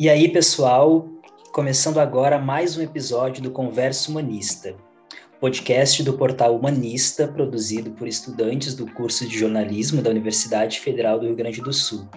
E 0.00 0.08
aí, 0.08 0.28
pessoal, 0.28 1.08
começando 1.50 1.98
agora 1.98 2.38
mais 2.38 2.76
um 2.76 2.82
episódio 2.82 3.42
do 3.42 3.50
Converso 3.50 4.12
Humanista, 4.12 4.76
podcast 5.40 6.04
do 6.04 6.12
portal 6.12 6.54
Humanista, 6.54 7.26
produzido 7.26 7.90
por 7.90 8.06
estudantes 8.06 8.76
do 8.76 8.86
curso 8.86 9.26
de 9.26 9.36
jornalismo 9.36 10.00
da 10.00 10.08
Universidade 10.08 10.78
Federal 10.78 11.18
do 11.18 11.26
Rio 11.26 11.34
Grande 11.34 11.60
do 11.60 11.72
Sul. 11.72 12.08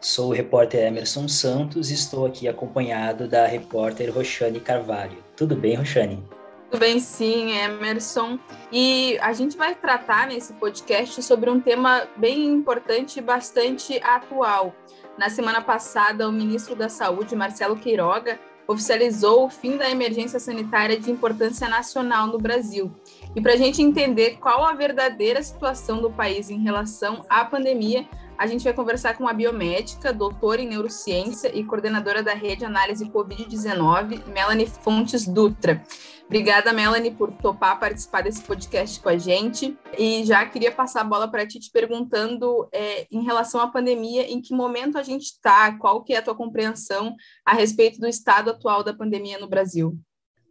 Sou 0.00 0.30
o 0.30 0.32
repórter 0.32 0.84
Emerson 0.84 1.28
Santos 1.28 1.92
e 1.92 1.94
estou 1.94 2.26
aqui 2.26 2.48
acompanhado 2.48 3.28
da 3.28 3.46
repórter 3.46 4.12
Roxane 4.12 4.58
Carvalho. 4.58 5.22
Tudo 5.36 5.54
bem, 5.54 5.76
Roxane? 5.76 6.20
Tudo 6.68 6.80
bem, 6.80 6.98
sim, 6.98 7.52
Emerson. 7.52 8.36
E 8.72 9.16
a 9.20 9.32
gente 9.32 9.56
vai 9.56 9.76
tratar 9.76 10.26
nesse 10.26 10.52
podcast 10.54 11.22
sobre 11.22 11.48
um 11.48 11.60
tema 11.60 12.08
bem 12.16 12.46
importante 12.46 13.20
e 13.20 13.22
bastante 13.22 14.00
atual, 14.02 14.74
na 15.18 15.30
semana 15.30 15.60
passada, 15.60 16.28
o 16.28 16.32
ministro 16.32 16.74
da 16.74 16.88
Saúde, 16.88 17.34
Marcelo 17.34 17.76
Queiroga, 17.76 18.38
oficializou 18.68 19.46
o 19.46 19.50
fim 19.50 19.76
da 19.76 19.88
emergência 19.88 20.40
sanitária 20.40 20.98
de 20.98 21.10
importância 21.10 21.68
nacional 21.68 22.26
no 22.26 22.38
Brasil. 22.38 22.92
E 23.34 23.40
para 23.40 23.52
a 23.52 23.56
gente 23.56 23.80
entender 23.80 24.38
qual 24.38 24.64
a 24.64 24.72
verdadeira 24.72 25.42
situação 25.42 26.00
do 26.00 26.10
país 26.10 26.50
em 26.50 26.62
relação 26.62 27.24
à 27.28 27.44
pandemia, 27.44 28.06
a 28.38 28.46
gente 28.46 28.64
vai 28.64 28.72
conversar 28.72 29.16
com 29.16 29.24
uma 29.24 29.32
biomédica, 29.32 30.12
doutora 30.12 30.60
em 30.60 30.68
neurociência 30.68 31.50
e 31.56 31.64
coordenadora 31.64 32.22
da 32.22 32.34
rede 32.34 32.64
Análise 32.64 33.04
Covid-19, 33.06 34.26
Melanie 34.26 34.66
Fontes 34.66 35.26
Dutra. 35.26 35.82
Obrigada, 36.26 36.72
Melanie, 36.72 37.12
por 37.12 37.32
topar 37.32 37.78
participar 37.78 38.22
desse 38.22 38.42
podcast 38.42 39.00
com 39.00 39.08
a 39.08 39.16
gente. 39.16 39.78
E 39.96 40.24
já 40.24 40.44
queria 40.44 40.72
passar 40.72 41.02
a 41.02 41.04
bola 41.04 41.30
para 41.30 41.46
ti 41.46 41.60
te 41.60 41.70
perguntando 41.70 42.68
é, 42.72 43.06
em 43.10 43.22
relação 43.22 43.60
à 43.60 43.68
pandemia, 43.68 44.30
em 44.30 44.40
que 44.40 44.54
momento 44.54 44.98
a 44.98 45.02
gente 45.02 45.22
está, 45.22 45.78
qual 45.78 46.02
que 46.02 46.12
é 46.12 46.18
a 46.18 46.22
tua 46.22 46.34
compreensão 46.34 47.14
a 47.44 47.54
respeito 47.54 48.00
do 48.00 48.08
estado 48.08 48.50
atual 48.50 48.82
da 48.82 48.92
pandemia 48.92 49.38
no 49.38 49.48
Brasil? 49.48 49.96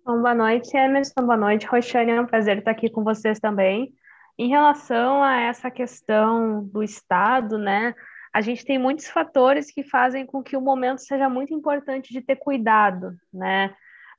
Bom, 0.06 0.22
boa 0.22 0.36
noite, 0.36 0.76
Emerson. 0.78 1.26
Boa 1.26 1.36
noite, 1.36 1.66
Roxane. 1.66 2.12
É 2.12 2.22
um 2.22 2.26
prazer 2.26 2.60
estar 2.60 2.72
aqui 2.72 2.90
com 2.90 3.04
vocês 3.04 3.40
também. 3.40 3.94
Em 4.38 4.50
relação 4.50 5.24
a 5.24 5.38
essa 5.38 5.72
questão 5.72 6.64
do 6.66 6.84
Estado, 6.84 7.58
né, 7.58 7.96
a 8.34 8.42
gente 8.42 8.66
tem 8.66 8.78
muitos 8.78 9.08
fatores 9.08 9.72
que 9.72 9.84
fazem 9.84 10.26
com 10.26 10.44
que 10.44 10.58
o 10.58 10.62
momento 10.62 11.00
seja 11.00 11.30
muito 11.30 11.54
importante 11.54 12.12
de 12.12 12.22
ter 12.22 12.36
cuidado, 12.36 13.16
né? 13.34 13.74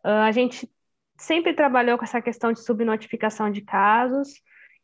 Uh, 0.05 0.25
a 0.25 0.33
gente 0.33 0.70
sempre 1.19 1.53
trabalhou 1.53 1.98
com 1.98 2.05
essa 2.05 2.23
questão 2.23 2.53
de 2.53 2.64
subnotificação 2.64 3.50
de 3.50 3.61
casos, 3.61 4.28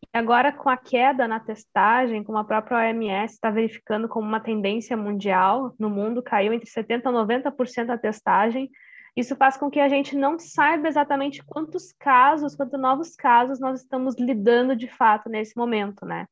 e 0.02 0.19
agora 0.19 0.52
com 0.52 0.69
a 0.69 0.77
queda 0.77 1.27
na 1.27 1.41
testagem, 1.41 2.22
como 2.24 2.36
a 2.36 2.44
própria 2.44 2.78
OMS 2.78 3.34
está 3.34 3.50
verificando 3.50 4.08
como 4.08 4.27
uma 4.27 4.41
tendência 4.41 4.96
mundial 4.96 5.74
no 5.78 5.89
mundo, 5.89 6.22
caiu 6.22 6.52
entre 6.52 6.69
70% 6.69 7.00
e 7.00 7.02
90% 7.02 7.91
a 7.91 7.96
testagem, 7.96 8.70
isso 9.16 9.36
faz 9.36 9.56
com 9.56 9.70
que 9.70 9.78
a 9.78 9.88
gente 9.88 10.16
não 10.16 10.38
saiba 10.38 10.88
exatamente 10.88 11.42
quantos 11.44 11.92
casos, 11.92 12.56
quantos 12.56 12.80
novos 12.80 13.14
casos 13.14 13.60
nós 13.60 13.80
estamos 13.80 14.16
lidando 14.18 14.74
de 14.74 14.88
fato 14.88 15.28
nesse 15.28 15.56
momento, 15.56 16.06
né? 16.06 16.27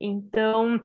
Então, 0.00 0.80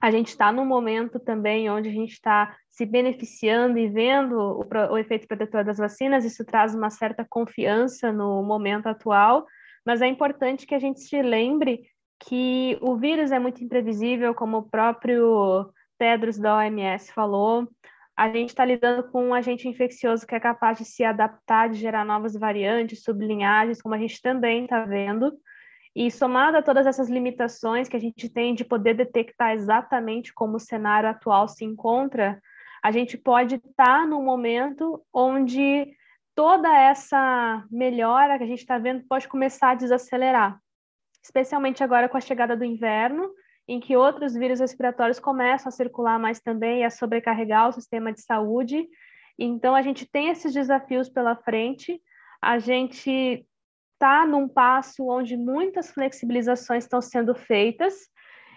a 0.00 0.10
gente 0.10 0.28
está 0.28 0.52
num 0.52 0.64
momento 0.64 1.18
também 1.18 1.70
onde 1.70 1.88
a 1.88 1.92
gente 1.92 2.12
está 2.12 2.56
se 2.68 2.86
beneficiando 2.86 3.78
e 3.78 3.88
vendo 3.88 4.38
o, 4.38 4.92
o, 4.92 4.98
efeito 4.98 5.26
protetor 5.26 5.64
das 5.64 5.78
vacinas, 5.78 6.24
isso 6.24 6.44
traz 6.44 6.74
uma 6.74 6.88
certa 6.88 7.26
confiança 7.28 8.12
no 8.12 8.42
momento 8.42 8.86
atual, 8.86 9.46
mas 9.84 10.00
é 10.00 10.06
importante 10.06 10.66
que 10.66 10.74
a 10.74 10.78
gente 10.78 11.00
se 11.00 11.20
lembre 11.20 11.82
que 12.18 12.78
o 12.80 12.96
vírus 12.96 13.32
é 13.32 13.38
muito 13.38 13.64
imprevisível, 13.64 14.34
como 14.34 14.58
o 14.58 14.68
próprio 14.68 15.70
Tedros 15.98 16.38
da 16.38 16.56
OMS 16.56 17.12
falou, 17.12 17.68
a 18.20 18.28
gente 18.28 18.50
está 18.50 18.66
lidando 18.66 19.04
com 19.04 19.28
um 19.28 19.32
agente 19.32 19.66
infeccioso 19.66 20.26
que 20.26 20.34
é 20.34 20.38
capaz 20.38 20.76
de 20.76 20.84
se 20.84 21.02
adaptar, 21.02 21.70
de 21.70 21.78
gerar 21.78 22.04
novas 22.04 22.34
variantes, 22.34 23.02
sublinhagens, 23.02 23.80
como 23.80 23.94
a 23.94 23.98
gente 23.98 24.20
também 24.20 24.64
está 24.64 24.84
vendo. 24.84 25.32
E 25.96 26.10
somado 26.10 26.58
a 26.58 26.62
todas 26.62 26.86
essas 26.86 27.08
limitações 27.08 27.88
que 27.88 27.96
a 27.96 27.98
gente 27.98 28.28
tem 28.28 28.54
de 28.54 28.62
poder 28.62 28.92
detectar 28.92 29.52
exatamente 29.52 30.34
como 30.34 30.56
o 30.56 30.60
cenário 30.60 31.08
atual 31.08 31.48
se 31.48 31.64
encontra, 31.64 32.38
a 32.84 32.90
gente 32.90 33.16
pode 33.16 33.54
estar 33.54 34.00
tá 34.00 34.06
num 34.06 34.22
momento 34.22 35.02
onde 35.14 35.90
toda 36.34 36.68
essa 36.76 37.64
melhora 37.70 38.36
que 38.36 38.44
a 38.44 38.46
gente 38.46 38.60
está 38.60 38.76
vendo 38.76 39.02
pode 39.08 39.26
começar 39.28 39.70
a 39.70 39.76
desacelerar, 39.76 40.60
especialmente 41.24 41.82
agora 41.82 42.06
com 42.06 42.18
a 42.18 42.20
chegada 42.20 42.54
do 42.54 42.66
inverno 42.66 43.30
em 43.70 43.78
que 43.78 43.96
outros 43.96 44.34
vírus 44.34 44.58
respiratórios 44.58 45.20
começam 45.20 45.68
a 45.68 45.70
circular 45.70 46.18
mais 46.18 46.40
também 46.40 46.80
e 46.80 46.84
a 46.84 46.90
sobrecarregar 46.90 47.68
o 47.68 47.72
sistema 47.72 48.12
de 48.12 48.20
saúde. 48.20 48.84
Então, 49.38 49.76
a 49.76 49.80
gente 49.80 50.04
tem 50.10 50.28
esses 50.28 50.52
desafios 50.52 51.08
pela 51.08 51.36
frente, 51.36 52.02
a 52.42 52.58
gente 52.58 53.46
está 53.92 54.26
num 54.26 54.48
passo 54.48 55.08
onde 55.08 55.36
muitas 55.36 55.92
flexibilizações 55.92 56.82
estão 56.82 57.00
sendo 57.00 57.32
feitas, 57.32 57.94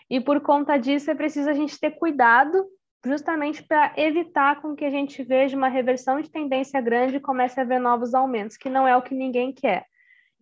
e 0.09 0.19
por 0.19 0.41
conta 0.41 0.77
disso 0.77 1.11
é 1.11 1.15
preciso 1.15 1.47
a 1.47 1.53
gente 1.53 1.79
ter 1.79 1.91
cuidado 1.91 2.65
justamente 3.05 3.61
para 3.61 3.93
evitar 3.95 4.63
com 4.63 4.75
que 4.75 4.83
a 4.83 4.89
gente 4.89 5.23
veja 5.23 5.55
uma 5.55 5.67
reversão 5.67 6.21
de 6.21 6.31
tendência 6.31 6.81
grande 6.81 7.17
e 7.17 7.21
comece 7.21 7.61
a 7.61 7.63
ver 7.63 7.79
novos 7.79 8.15
aumentos, 8.15 8.57
que 8.57 8.67
não 8.67 8.87
é 8.87 8.97
o 8.97 9.03
que 9.03 9.13
ninguém 9.13 9.53
quer. 9.53 9.85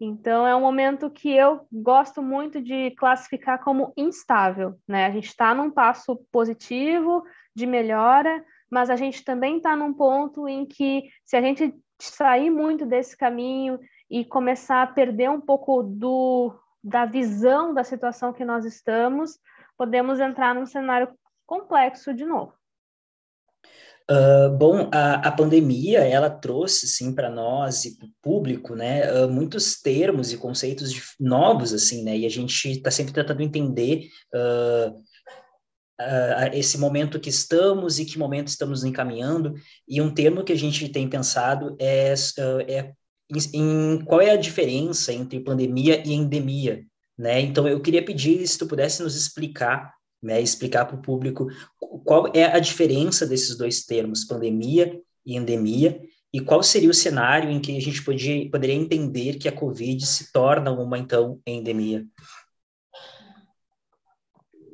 Então, 0.04 0.48
é 0.48 0.56
um 0.56 0.62
momento 0.62 1.12
que 1.12 1.30
eu 1.32 1.68
gosto 1.72 2.24
muito 2.24 2.60
de 2.60 2.90
classificar 2.98 3.64
como 3.64 3.94
instável, 3.96 4.76
né? 4.88 5.06
A 5.06 5.12
gente 5.12 5.28
está 5.28 5.54
num 5.54 5.70
passo 5.70 6.18
positivo 6.32 7.24
de 7.56 7.68
melhora, 7.68 8.44
mas 8.68 8.90
a 8.90 8.96
gente 8.96 9.24
também 9.24 9.58
está 9.58 9.76
num 9.76 9.94
ponto 9.94 10.48
em 10.48 10.66
que, 10.66 11.04
se 11.24 11.38
a 11.38 11.42
gente 11.42 11.72
sair 12.02 12.50
muito 12.50 12.84
desse 12.84 13.16
caminho 13.16 13.80
e 14.10 14.26
começar 14.26 14.82
a 14.82 14.88
perder 14.88 15.30
um 15.30 15.40
pouco 15.40 15.84
do, 15.84 16.52
da 16.84 17.06
visão 17.06 17.72
da 17.72 17.84
situação 17.84 18.34
que 18.34 18.44
nós 18.44 18.66
estamos, 18.66 19.38
podemos 19.78 20.20
entrar 20.20 20.56
num 20.56 20.66
cenário 20.66 21.14
complexo 21.46 22.12
de 22.12 22.26
novo. 22.26 22.54
Uh, 24.10 24.58
bom, 24.58 24.90
a, 24.92 25.28
a, 25.28 25.32
pandemia, 25.32 26.00
ela 26.00 26.30
trouxe, 26.30 26.88
sim, 26.88 27.14
para 27.14 27.30
nós 27.30 27.86
e 27.86 27.98
para 27.98 28.08
o 28.08 28.12
público, 28.22 28.76
né, 28.76 29.10
uh, 29.14 29.30
muitos 29.30 29.80
termos 29.80 30.34
e 30.34 30.38
conceitos 30.38 30.92
de, 30.92 31.02
novos, 31.20 31.72
assim, 31.72 32.04
né, 32.04 32.18
e 32.18 32.26
a 32.26 32.30
gente 32.30 32.72
está 32.72 32.92
sempre 32.92 33.14
tentando 33.14 33.42
entender 33.42 34.08
uh, 34.36 35.02
esse 36.52 36.80
momento 36.80 37.20
que 37.20 37.30
estamos 37.30 38.00
e 38.00 38.06
que 38.06 38.18
momento 38.18 38.48
estamos 38.48 38.84
encaminhando, 38.84 39.54
e 39.88 40.02
um 40.02 40.14
termo 40.14 40.44
que 40.44 40.52
a 40.52 40.58
gente 40.58 40.90
tem 40.90 41.08
pensado 41.08 41.76
é, 41.80 42.14
é 42.68 42.92
em, 43.54 43.94
em 43.94 44.04
qual 44.04 44.20
é 44.20 44.32
a 44.32 44.36
diferença 44.36 45.14
entre 45.14 45.40
pandemia 45.40 46.02
e 46.06 46.12
endemia, 46.12 46.84
né, 47.18 47.40
então 47.40 47.68
eu 47.68 47.80
queria 47.80 48.04
pedir 48.04 48.46
se 48.46 48.58
tu 48.58 48.66
pudesse 48.66 49.02
nos 49.02 49.16
explicar 49.16 49.94
né, 50.22 50.42
explicar 50.42 50.86
para 50.86 50.96
o 50.96 51.02
público 51.02 51.48
qual 52.06 52.32
é 52.34 52.46
a 52.46 52.60
diferença 52.60 53.26
desses 53.26 53.58
dois 53.58 53.86
termos, 53.86 54.26
pandemia 54.26 55.02
e 55.26 55.36
endemia, 55.36 56.02
e 56.34 56.40
qual 56.40 56.64
seria 56.64 56.90
o 56.90 56.94
cenário 56.94 57.50
em 57.50 57.60
que 57.60 57.76
a 57.76 57.82
gente 57.82 58.04
podia, 58.04 58.50
poderia 58.50 58.76
entender 58.76 59.38
que 59.38 59.50
a 59.50 59.52
Covid 59.52 60.06
se 60.06 60.32
torna 60.32 60.72
uma, 60.72 60.98
então, 60.98 61.40
endemia? 61.46 62.06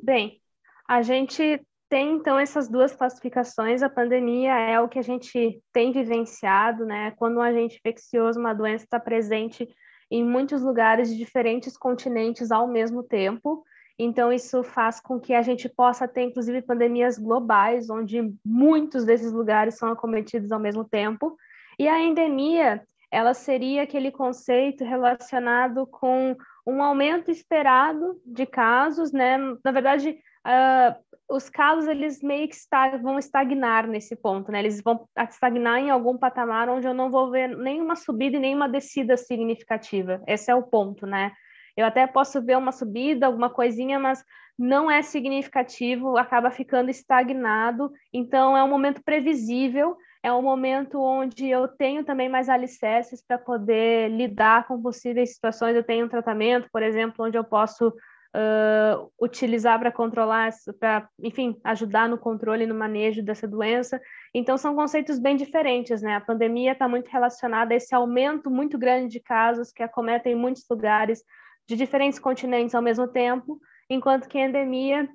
Bem, 0.02 0.40
a 0.88 1.02
gente 1.02 1.60
tem, 1.88 2.14
então, 2.14 2.38
essas 2.38 2.68
duas 2.68 2.94
classificações. 2.94 3.82
A 3.82 3.90
pandemia 3.90 4.52
é 4.52 4.80
o 4.80 4.88
que 4.88 4.98
a 4.98 5.02
gente 5.02 5.60
tem 5.72 5.90
vivenciado, 5.90 6.84
né? 6.84 7.12
Quando 7.12 7.38
um 7.38 7.42
agente 7.42 7.76
infeccioso, 7.76 8.38
uma 8.38 8.54
doença 8.54 8.84
está 8.84 9.00
presente 9.00 9.68
em 10.10 10.24
muitos 10.24 10.62
lugares 10.62 11.08
de 11.08 11.16
diferentes 11.16 11.76
continentes 11.76 12.50
ao 12.50 12.68
mesmo 12.68 13.02
tempo. 13.02 13.64
Então, 13.98 14.32
isso 14.32 14.62
faz 14.62 15.00
com 15.00 15.18
que 15.18 15.34
a 15.34 15.42
gente 15.42 15.68
possa 15.68 16.06
ter, 16.06 16.22
inclusive, 16.22 16.62
pandemias 16.62 17.18
globais, 17.18 17.90
onde 17.90 18.32
muitos 18.44 19.04
desses 19.04 19.32
lugares 19.32 19.76
são 19.76 19.90
acometidos 19.90 20.52
ao 20.52 20.60
mesmo 20.60 20.84
tempo. 20.84 21.36
E 21.78 21.88
a 21.88 22.00
endemia, 22.00 22.82
ela 23.10 23.34
seria 23.34 23.82
aquele 23.82 24.12
conceito 24.12 24.84
relacionado 24.84 25.86
com 25.86 26.36
um 26.64 26.82
aumento 26.82 27.30
esperado 27.30 28.20
de 28.24 28.46
casos, 28.46 29.10
né? 29.10 29.36
Na 29.64 29.72
verdade, 29.72 30.18
uh, 30.46 31.08
os 31.28 31.48
casos, 31.48 31.88
eles 31.88 32.22
meio 32.22 32.48
que 32.48 32.56
vão 33.02 33.18
estagnar 33.18 33.86
nesse 33.86 34.14
ponto, 34.14 34.52
né? 34.52 34.60
Eles 34.60 34.80
vão 34.80 35.08
estagnar 35.28 35.78
em 35.78 35.90
algum 35.90 36.16
patamar 36.16 36.68
onde 36.68 36.86
eu 36.86 36.94
não 36.94 37.10
vou 37.10 37.30
ver 37.30 37.48
nenhuma 37.56 37.96
subida 37.96 38.36
e 38.36 38.40
nenhuma 38.40 38.68
descida 38.68 39.16
significativa. 39.16 40.22
Esse 40.26 40.50
é 40.50 40.54
o 40.54 40.62
ponto, 40.62 41.06
né? 41.06 41.32
Eu 41.78 41.86
até 41.86 42.08
posso 42.08 42.42
ver 42.42 42.58
uma 42.58 42.72
subida, 42.72 43.26
alguma 43.26 43.48
coisinha, 43.48 44.00
mas 44.00 44.24
não 44.58 44.90
é 44.90 45.00
significativo, 45.00 46.18
acaba 46.18 46.50
ficando 46.50 46.90
estagnado. 46.90 47.92
Então, 48.12 48.56
é 48.56 48.64
um 48.64 48.68
momento 48.68 49.00
previsível, 49.04 49.96
é 50.20 50.32
um 50.32 50.42
momento 50.42 51.00
onde 51.00 51.48
eu 51.48 51.68
tenho 51.68 52.02
também 52.02 52.28
mais 52.28 52.48
alicerces 52.48 53.24
para 53.24 53.38
poder 53.38 54.10
lidar 54.10 54.66
com 54.66 54.82
possíveis 54.82 55.34
situações. 55.34 55.76
Eu 55.76 55.84
tenho 55.84 56.06
um 56.06 56.08
tratamento, 56.08 56.68
por 56.72 56.82
exemplo, 56.82 57.24
onde 57.24 57.38
eu 57.38 57.44
posso 57.44 57.90
uh, 57.90 59.08
utilizar 59.22 59.78
para 59.78 59.92
controlar, 59.92 60.50
para, 60.80 61.08
enfim, 61.22 61.60
ajudar 61.62 62.08
no 62.08 62.18
controle 62.18 62.64
e 62.64 62.66
no 62.66 62.74
manejo 62.74 63.22
dessa 63.22 63.46
doença. 63.46 64.00
Então, 64.34 64.58
são 64.58 64.74
conceitos 64.74 65.20
bem 65.20 65.36
diferentes, 65.36 66.02
né? 66.02 66.16
A 66.16 66.20
pandemia 66.20 66.72
está 66.72 66.88
muito 66.88 67.06
relacionada 67.06 67.72
a 67.72 67.76
esse 67.76 67.94
aumento 67.94 68.50
muito 68.50 68.76
grande 68.76 69.12
de 69.12 69.20
casos 69.20 69.70
que 69.70 69.84
acometem 69.84 70.32
em 70.32 70.36
muitos 70.36 70.64
lugares 70.68 71.22
de 71.68 71.76
diferentes 71.76 72.18
continentes 72.18 72.74
ao 72.74 72.82
mesmo 72.82 73.06
tempo, 73.06 73.60
enquanto 73.90 74.26
que 74.26 74.38
a 74.38 74.46
endemia, 74.46 75.08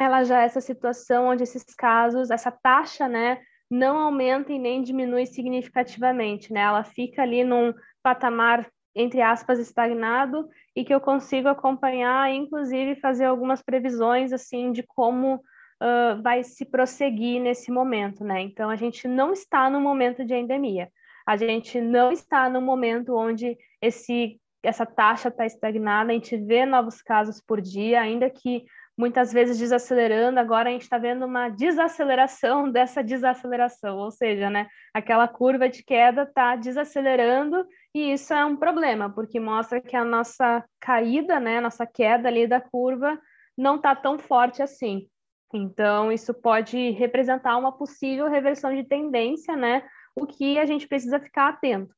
ela 0.00 0.24
já 0.24 0.40
é 0.40 0.46
essa 0.46 0.60
situação 0.60 1.26
onde 1.28 1.42
esses 1.42 1.64
casos, 1.74 2.30
essa 2.30 2.50
taxa, 2.50 3.06
né, 3.06 3.38
não 3.70 3.98
aumenta 3.98 4.52
e 4.52 4.58
nem 4.58 4.82
diminui 4.82 5.26
significativamente, 5.26 6.50
né? 6.52 6.60
Ela 6.60 6.82
fica 6.82 7.22
ali 7.22 7.44
num 7.44 7.74
patamar 8.02 8.66
entre 8.94 9.20
aspas 9.20 9.58
estagnado 9.58 10.48
e 10.74 10.84
que 10.84 10.92
eu 10.92 11.00
consigo 11.00 11.48
acompanhar, 11.48 12.32
inclusive 12.32 12.96
fazer 12.96 13.26
algumas 13.26 13.62
previsões 13.62 14.32
assim 14.32 14.72
de 14.72 14.82
como 14.82 15.34
uh, 15.36 16.22
vai 16.22 16.42
se 16.42 16.64
prosseguir 16.64 17.40
nesse 17.40 17.70
momento, 17.70 18.24
né? 18.24 18.40
Então 18.40 18.70
a 18.70 18.76
gente 18.76 19.06
não 19.06 19.32
está 19.32 19.68
no 19.68 19.80
momento 19.80 20.24
de 20.24 20.34
endemia, 20.34 20.90
a 21.26 21.36
gente 21.36 21.80
não 21.80 22.10
está 22.10 22.48
no 22.48 22.62
momento 22.62 23.14
onde 23.14 23.56
esse 23.82 24.40
essa 24.62 24.84
taxa 24.84 25.28
está 25.28 25.46
estagnada, 25.46 26.10
a 26.10 26.14
gente 26.14 26.36
vê 26.36 26.66
novos 26.66 27.00
casos 27.00 27.40
por 27.40 27.60
dia, 27.60 28.00
ainda 28.00 28.28
que 28.28 28.64
muitas 28.98 29.32
vezes 29.32 29.56
desacelerando, 29.56 30.40
agora 30.40 30.68
a 30.68 30.72
gente 30.72 30.82
está 30.82 30.98
vendo 30.98 31.24
uma 31.24 31.48
desaceleração 31.48 32.68
dessa 32.72 33.02
desaceleração, 33.02 33.96
ou 33.96 34.10
seja, 34.10 34.50
né, 34.50 34.66
aquela 34.92 35.28
curva 35.28 35.68
de 35.68 35.84
queda 35.84 36.22
está 36.22 36.56
desacelerando 36.56 37.64
e 37.94 38.12
isso 38.12 38.34
é 38.34 38.44
um 38.44 38.56
problema, 38.56 39.08
porque 39.08 39.38
mostra 39.38 39.80
que 39.80 39.94
a 39.94 40.04
nossa 40.04 40.64
caída, 40.80 41.38
né, 41.38 41.60
nossa 41.60 41.86
queda 41.86 42.28
ali 42.28 42.48
da 42.48 42.60
curva 42.60 43.18
não 43.56 43.76
está 43.76 43.94
tão 43.94 44.18
forte 44.18 44.62
assim. 44.62 45.08
Então, 45.54 46.12
isso 46.12 46.34
pode 46.34 46.90
representar 46.90 47.56
uma 47.56 47.72
possível 47.72 48.28
reversão 48.28 48.74
de 48.74 48.84
tendência, 48.84 49.56
né, 49.56 49.84
o 50.14 50.26
que 50.26 50.58
a 50.58 50.66
gente 50.66 50.88
precisa 50.88 51.20
ficar 51.20 51.48
atento. 51.48 51.94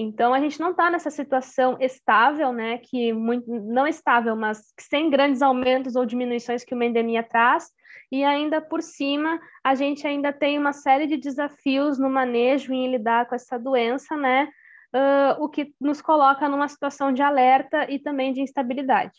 Então, 0.00 0.32
a 0.32 0.38
gente 0.38 0.60
não 0.60 0.70
está 0.70 0.88
nessa 0.88 1.10
situação 1.10 1.76
estável, 1.80 2.52
né, 2.52 2.78
que 2.78 3.12
muito, 3.12 3.50
não 3.50 3.84
estável, 3.84 4.36
mas 4.36 4.72
sem 4.78 5.10
grandes 5.10 5.42
aumentos 5.42 5.96
ou 5.96 6.06
diminuições 6.06 6.64
que 6.64 6.72
uma 6.72 6.84
endemia 6.84 7.20
traz, 7.20 7.68
e 8.12 8.22
ainda 8.22 8.60
por 8.60 8.80
cima, 8.80 9.40
a 9.62 9.74
gente 9.74 10.06
ainda 10.06 10.32
tem 10.32 10.56
uma 10.56 10.72
série 10.72 11.08
de 11.08 11.16
desafios 11.16 11.98
no 11.98 12.08
manejo 12.08 12.72
em 12.72 12.88
lidar 12.88 13.26
com 13.26 13.34
essa 13.34 13.58
doença, 13.58 14.16
né, 14.16 14.48
uh, 14.94 15.42
o 15.42 15.48
que 15.48 15.74
nos 15.80 16.00
coloca 16.00 16.48
numa 16.48 16.68
situação 16.68 17.12
de 17.12 17.20
alerta 17.20 17.90
e 17.90 17.98
também 17.98 18.32
de 18.32 18.40
instabilidade. 18.40 19.18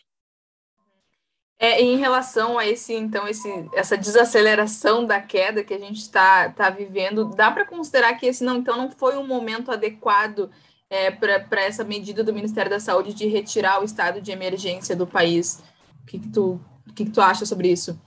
É, 1.61 1.81
em 1.81 1.97
relação 1.97 2.57
a 2.57 2.65
esse, 2.65 2.93
então, 2.93 3.27
esse, 3.27 3.69
essa 3.73 3.97
desaceleração 3.97 5.05
da 5.05 5.19
queda 5.19 5.61
que 5.61 5.73
a 5.73 5.77
gente 5.77 5.97
está 5.97 6.47
tá 6.51 6.69
vivendo, 6.69 7.25
dá 7.25 7.51
para 7.51 7.65
considerar 7.65 8.13
que 8.13 8.25
esse 8.25 8.45
não, 8.45 8.55
então, 8.55 8.77
não 8.77 8.89
foi 8.89 9.17
um 9.17 9.27
momento 9.27 9.69
adequado 9.69 10.49
é, 10.89 11.11
para 11.11 11.61
essa 11.61 11.83
medida 11.83 12.23
do 12.23 12.33
Ministério 12.33 12.69
da 12.69 12.79
Saúde 12.79 13.13
de 13.13 13.27
retirar 13.27 13.81
o 13.81 13.85
estado 13.85 14.21
de 14.21 14.31
emergência 14.31 14.95
do 14.95 15.05
país. 15.05 15.63
O 16.03 16.05
que, 16.07 16.19
que, 16.19 16.29
tu, 16.29 16.59
o 16.87 16.93
que, 16.93 17.05
que 17.05 17.11
tu 17.11 17.21
acha 17.21 17.45
sobre 17.45 17.71
isso? 17.71 17.99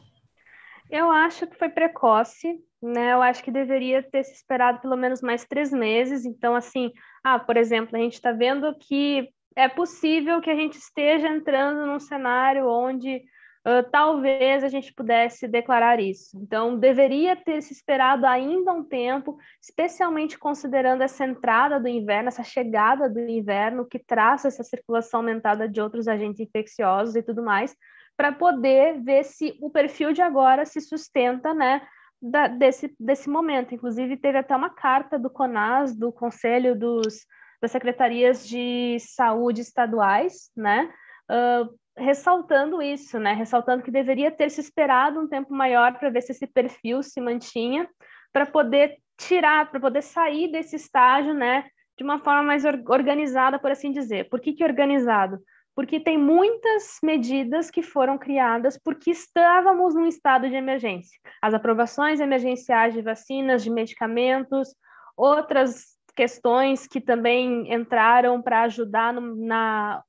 Eu 0.91 1.11
acho 1.11 1.47
que 1.47 1.57
foi 1.57 1.69
precoce, 1.69 2.61
né? 2.83 3.13
Eu 3.13 3.23
acho 3.23 3.43
que 3.43 3.51
deveria 3.51 4.03
ter 4.03 4.25
se 4.25 4.35
esperado 4.35 4.81
pelo 4.81 4.97
menos 4.97 5.23
mais 5.23 5.45
três 5.45 5.73
meses. 5.73 6.25
Então, 6.25 6.55
assim, 6.55 6.91
ah, 7.25 7.39
por 7.39 7.57
exemplo, 7.57 7.97
a 7.97 8.01
gente 8.01 8.15
está 8.15 8.33
vendo 8.33 8.77
que 8.79 9.29
é 9.55 9.69
possível 9.69 10.41
que 10.41 10.51
a 10.51 10.55
gente 10.55 10.77
esteja 10.77 11.29
entrando 11.29 11.87
num 11.87 12.01
cenário 12.01 12.69
onde 12.69 13.23
uh, 13.67 13.89
talvez 13.91 14.65
a 14.65 14.69
gente 14.69 14.93
pudesse 14.93 15.47
declarar 15.49 16.01
isso. 16.01 16.37
Então, 16.41 16.77
deveria 16.79 17.37
ter 17.37 17.63
se 17.63 17.73
esperado 17.73 18.27
ainda 18.27 18.73
um 18.73 18.85
tempo, 18.85 19.39
especialmente 19.61 20.39
considerando 20.39 21.03
essa 21.03 21.25
entrada 21.25 21.79
do 21.79 21.89
inverno, 21.89 22.29
essa 22.29 22.43
chegada 22.43 23.09
do 23.09 23.21
inverno, 23.21 23.87
que 23.87 23.99
traz 23.99 24.45
essa 24.45 24.63
circulação 24.63 25.21
aumentada 25.21 25.69
de 25.69 25.81
outros 25.81 26.09
agentes 26.09 26.41
infecciosos 26.41 27.15
e 27.15 27.23
tudo 27.23 27.43
mais, 27.43 27.75
para 28.17 28.33
poder 28.33 29.01
ver 29.03 29.25
se 29.25 29.57
o 29.61 29.71
perfil 29.71 30.13
de 30.13 30.23
agora 30.23 30.65
se 30.65 30.81
sustenta, 30.81 31.55
né? 31.55 31.83
Da, 32.21 32.47
desse, 32.47 32.95
desse 33.01 33.29
momento. 33.29 33.75
Inclusive, 33.75 34.17
teve 34.17 34.39
até 34.39 34.55
uma 34.55 34.71
carta 34.71 35.19
do 35.19 35.29
CONAS, 35.29 35.97
do 35.97 36.13
Conselho 36.13 36.79
dos, 36.79 37.27
das 37.61 37.73
Secretarias 37.73 38.47
de 38.47 38.97
Saúde 39.01 39.61
Estaduais, 39.61 40.51
né? 40.57 40.89
Uh, 41.29 41.82
ressaltando 41.97 42.81
isso, 42.81 43.19
né? 43.19 43.33
Ressaltando 43.35 43.83
que 43.83 43.91
deveria 43.91 44.31
ter 44.31 44.51
se 44.51 44.61
esperado 44.61 45.21
um 45.21 45.29
tempo 45.29 45.55
maior 45.55 45.99
para 45.99 46.11
ver 46.11 46.23
se 46.23 46.33
esse 46.33 46.47
perfil 46.47 47.03
se 47.03 47.21
mantinha, 47.21 47.89
para 48.33 48.47
poder 48.47 48.97
tirar, 49.19 49.71
para 49.71 49.81
poder 49.81 50.03
sair 50.03 50.51
desse 50.51 50.77
estágio, 50.77 51.35
né? 51.35 51.65
De 51.97 52.05
uma 52.05 52.19
forma 52.19 52.43
mais 52.43 52.65
organizada, 52.65 53.59
por 53.59 53.71
assim 53.71 53.93
dizer. 53.93 54.29
Por 54.29 54.41
que, 54.41 54.53
que 54.53 54.65
organizado? 54.65 55.39
Porque 55.75 56.01
tem 56.01 56.19
muitas 56.19 56.99
medidas 57.03 57.71
que 57.71 57.83
foram 57.83 58.19
criadas 58.19 58.79
porque 58.83 59.11
estávamos 59.11 59.95
num 59.95 60.07
estado 60.07 60.49
de 60.49 60.55
emergência. 60.55 61.19
As 61.41 61.55
aprovações 61.55 62.21
emergenciais 62.21 62.93
de 62.95 63.03
vacinas, 63.03 63.63
de 63.63 63.71
medicamentos, 63.71 64.75
outras 65.17 65.93
questões 66.15 66.87
que 66.87 67.01
também 67.01 67.73
entraram 67.73 68.43
para 68.43 68.63
ajudar 68.63 69.15
no, 69.15 69.35
na, 69.35 70.03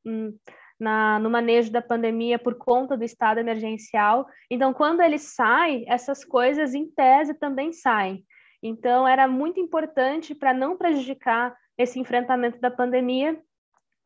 na, 0.80 1.20
no 1.20 1.30
manejo 1.30 1.72
da 1.72 1.82
pandemia 1.82 2.38
por 2.38 2.56
conta 2.56 2.98
do 2.98 3.04
estado 3.04 3.40
emergencial. 3.40 4.28
Então, 4.50 4.74
quando 4.74 5.02
ele 5.02 5.18
sai, 5.18 5.84
essas 5.88 6.24
coisas, 6.24 6.74
em 6.74 6.88
tese, 6.90 7.34
também 7.34 7.72
saem. 7.72 8.24
Então, 8.62 9.08
era 9.08 9.28
muito 9.28 9.60
importante 9.60 10.34
para 10.34 10.54
não 10.54 10.78
prejudicar 10.78 11.56
esse 11.78 12.00
enfrentamento 12.00 12.60
da 12.60 12.72
pandemia, 12.72 13.38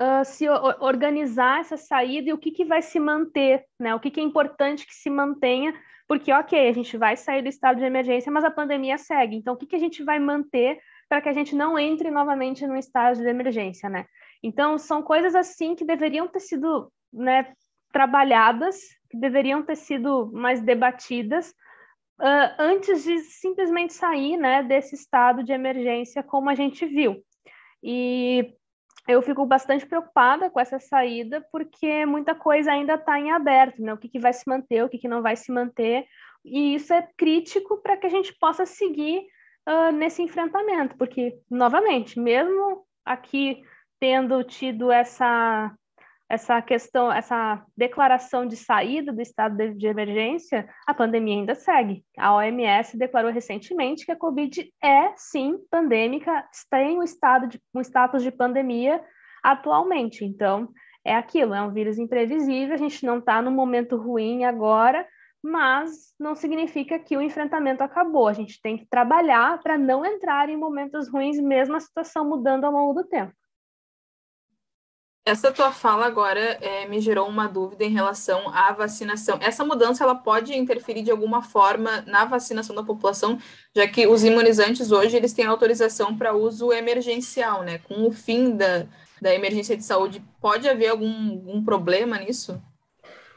uh, 0.02 0.26
se 0.26 0.48
organizar 0.80 1.62
essa 1.62 1.78
saída 1.78 2.30
e 2.30 2.34
o 2.34 2.38
que, 2.38 2.52
que 2.52 2.66
vai 2.66 2.82
se 2.82 3.00
manter, 3.00 3.66
né? 3.80 3.94
O 3.94 4.00
que, 4.00 4.10
que 4.10 4.20
é 4.20 4.24
importante 4.24 4.86
que 4.86 4.96
se 4.96 5.10
mantenha, 5.10 5.74
porque, 6.08 6.32
ok, 6.32 6.70
a 6.70 6.74
gente 6.74 6.98
vai 6.98 7.18
sair 7.18 7.42
do 7.42 7.50
estado 7.50 7.78
de 7.78 7.86
emergência, 7.86 8.32
mas 8.32 8.44
a 8.44 8.52
pandemia 8.52 8.98
segue. 8.98 9.36
Então, 9.36 9.54
o 9.54 9.58
que, 9.58 9.68
que 9.68 9.76
a 9.76 9.80
gente 9.80 10.04
vai 10.04 10.20
manter 10.20 10.80
para 11.10 11.22
que 11.22 11.30
a 11.30 11.34
gente 11.34 11.56
não 11.56 11.78
entre 11.78 12.10
novamente 12.12 12.66
no 12.66 12.76
estado 12.76 13.18
de 13.18 13.28
emergência, 13.28 13.90
né? 13.90 14.06
Então, 14.44 14.78
são 14.78 15.02
coisas 15.02 15.36
assim 15.36 15.76
que 15.76 15.86
deveriam 15.86 16.28
ter 16.28 16.40
sido 16.40 16.92
né, 17.12 17.54
trabalhadas, 17.92 18.80
que 19.10 19.18
deveriam 19.18 19.64
ter 19.64 19.76
sido 19.76 20.30
mais 20.34 20.62
debatidas 20.62 21.50
uh, 22.20 22.54
antes 22.60 23.04
de 23.04 23.20
simplesmente 23.20 23.94
sair 23.94 24.38
né, 24.38 24.64
desse 24.64 24.96
estado 24.96 25.44
de 25.44 25.52
emergência, 25.52 26.24
como 26.24 26.50
a 26.50 26.56
gente 26.56 26.86
viu. 26.86 27.24
E 27.82 28.54
eu 29.08 29.22
fico 29.22 29.46
bastante 29.46 29.86
preocupada 29.86 30.50
com 30.50 30.60
essa 30.60 30.80
saída, 30.80 31.46
porque 31.52 32.06
muita 32.06 32.36
coisa 32.36 32.72
ainda 32.72 32.96
está 32.96 33.18
em 33.20 33.32
aberto, 33.32 33.82
né? 33.82 33.94
O 33.94 33.98
que, 33.98 34.10
que 34.10 34.20
vai 34.20 34.34
se 34.34 34.44
manter, 34.48 34.84
o 34.84 34.90
que, 34.90 34.98
que 34.98 35.08
não 35.08 35.22
vai 35.22 35.36
se 35.36 35.52
manter, 35.52 36.06
e 36.44 36.76
isso 36.76 36.94
é 36.94 37.08
crítico 37.18 37.78
para 37.82 37.96
que 37.98 38.06
a 38.06 38.10
gente 38.10 38.38
possa 38.38 38.66
seguir 38.66 39.22
uh, 39.68 39.92
nesse 39.94 40.22
enfrentamento, 40.22 40.98
porque, 40.98 41.40
novamente, 41.50 42.20
mesmo 42.20 42.86
aqui 43.06 43.64
tendo 44.00 44.44
tido 44.44 44.92
essa 44.92 45.74
essa 46.30 46.62
questão, 46.62 47.12
essa 47.12 47.64
declaração 47.76 48.46
de 48.46 48.58
saída 48.58 49.14
do 49.14 49.22
estado 49.22 49.74
de 49.74 49.88
emergência, 49.88 50.68
a 50.86 50.94
pandemia 50.94 51.36
ainda 51.36 51.56
segue. 51.56 52.04
A 52.18 52.36
OMS 52.36 52.98
declarou 52.98 53.32
recentemente 53.32 54.06
que 54.06 54.12
a 54.12 54.16
Covid 54.18 54.70
é 54.84 55.14
sim 55.16 55.58
pandêmica, 55.72 56.46
tem 56.70 56.98
um 57.00 57.04
estado 57.04 57.48
de 57.48 57.62
um 57.74 57.80
status 57.80 58.24
de 58.24 58.32
pandemia 58.32 59.02
atualmente. 59.42 60.26
Então, 60.26 60.70
é 61.06 61.16
aquilo, 61.16 61.54
é 61.54 61.62
um 61.62 61.72
vírus 61.72 61.98
imprevisível, 61.98 62.74
a 62.74 62.78
gente 62.78 63.06
não 63.06 63.20
está 63.20 63.42
num 63.42 63.52
momento 63.52 63.96
ruim 63.96 64.44
agora, 64.44 65.08
mas 65.42 66.14
não 66.20 66.36
significa 66.36 67.00
que 67.00 67.16
o 67.16 67.22
enfrentamento 67.22 67.82
acabou. 67.82 68.28
A 68.28 68.34
gente 68.34 68.62
tem 68.62 68.78
que 68.78 68.86
trabalhar 68.86 69.62
para 69.64 69.78
não 69.78 70.06
entrar 70.06 70.50
em 70.50 70.58
momentos 70.58 71.08
ruins, 71.08 71.40
mesmo 71.40 71.78
a 71.78 71.80
situação 71.80 72.28
mudando 72.28 72.66
ao 72.66 72.74
longo 72.74 72.94
do 72.94 73.08
tempo. 73.08 73.32
Essa 75.28 75.52
tua 75.52 75.74
fala 75.74 76.06
agora 76.06 76.40
é, 76.40 76.88
me 76.88 77.02
gerou 77.02 77.28
uma 77.28 77.50
dúvida 77.50 77.84
em 77.84 77.90
relação 77.90 78.48
à 78.48 78.72
vacinação. 78.72 79.38
Essa 79.42 79.66
mudança 79.66 80.02
ela 80.02 80.16
pode 80.16 80.58
interferir 80.58 81.02
de 81.02 81.12
alguma 81.12 81.42
forma 81.42 82.02
na 82.08 82.24
vacinação 82.24 82.74
da 82.74 82.82
população, 82.82 83.38
já 83.76 83.86
que 83.86 84.08
os 84.08 84.24
imunizantes 84.24 84.90
hoje 84.90 85.18
eles 85.18 85.34
têm 85.34 85.46
autorização 85.46 86.18
para 86.18 86.34
uso 86.34 86.72
emergencial, 86.72 87.62
né? 87.62 87.80
Com 87.80 88.08
o 88.08 88.12
fim 88.14 88.56
da, 88.56 88.88
da 89.22 89.36
emergência 89.36 89.76
de 89.76 89.84
saúde, 89.84 90.24
pode 90.40 90.70
haver 90.70 90.88
algum, 90.88 91.32
algum 91.32 91.62
problema 91.62 92.18
nisso? 92.18 92.64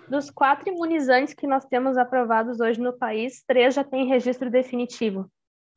Dos 0.08 0.30
quatro 0.30 0.68
imunizantes 0.68 1.34
que 1.34 1.44
nós 1.44 1.64
temos 1.64 1.98
aprovados 1.98 2.60
hoje 2.60 2.80
no 2.80 2.92
país, 2.92 3.42
três 3.44 3.74
já 3.74 3.82
têm 3.82 4.06
registro 4.06 4.48
definitivo. 4.48 5.28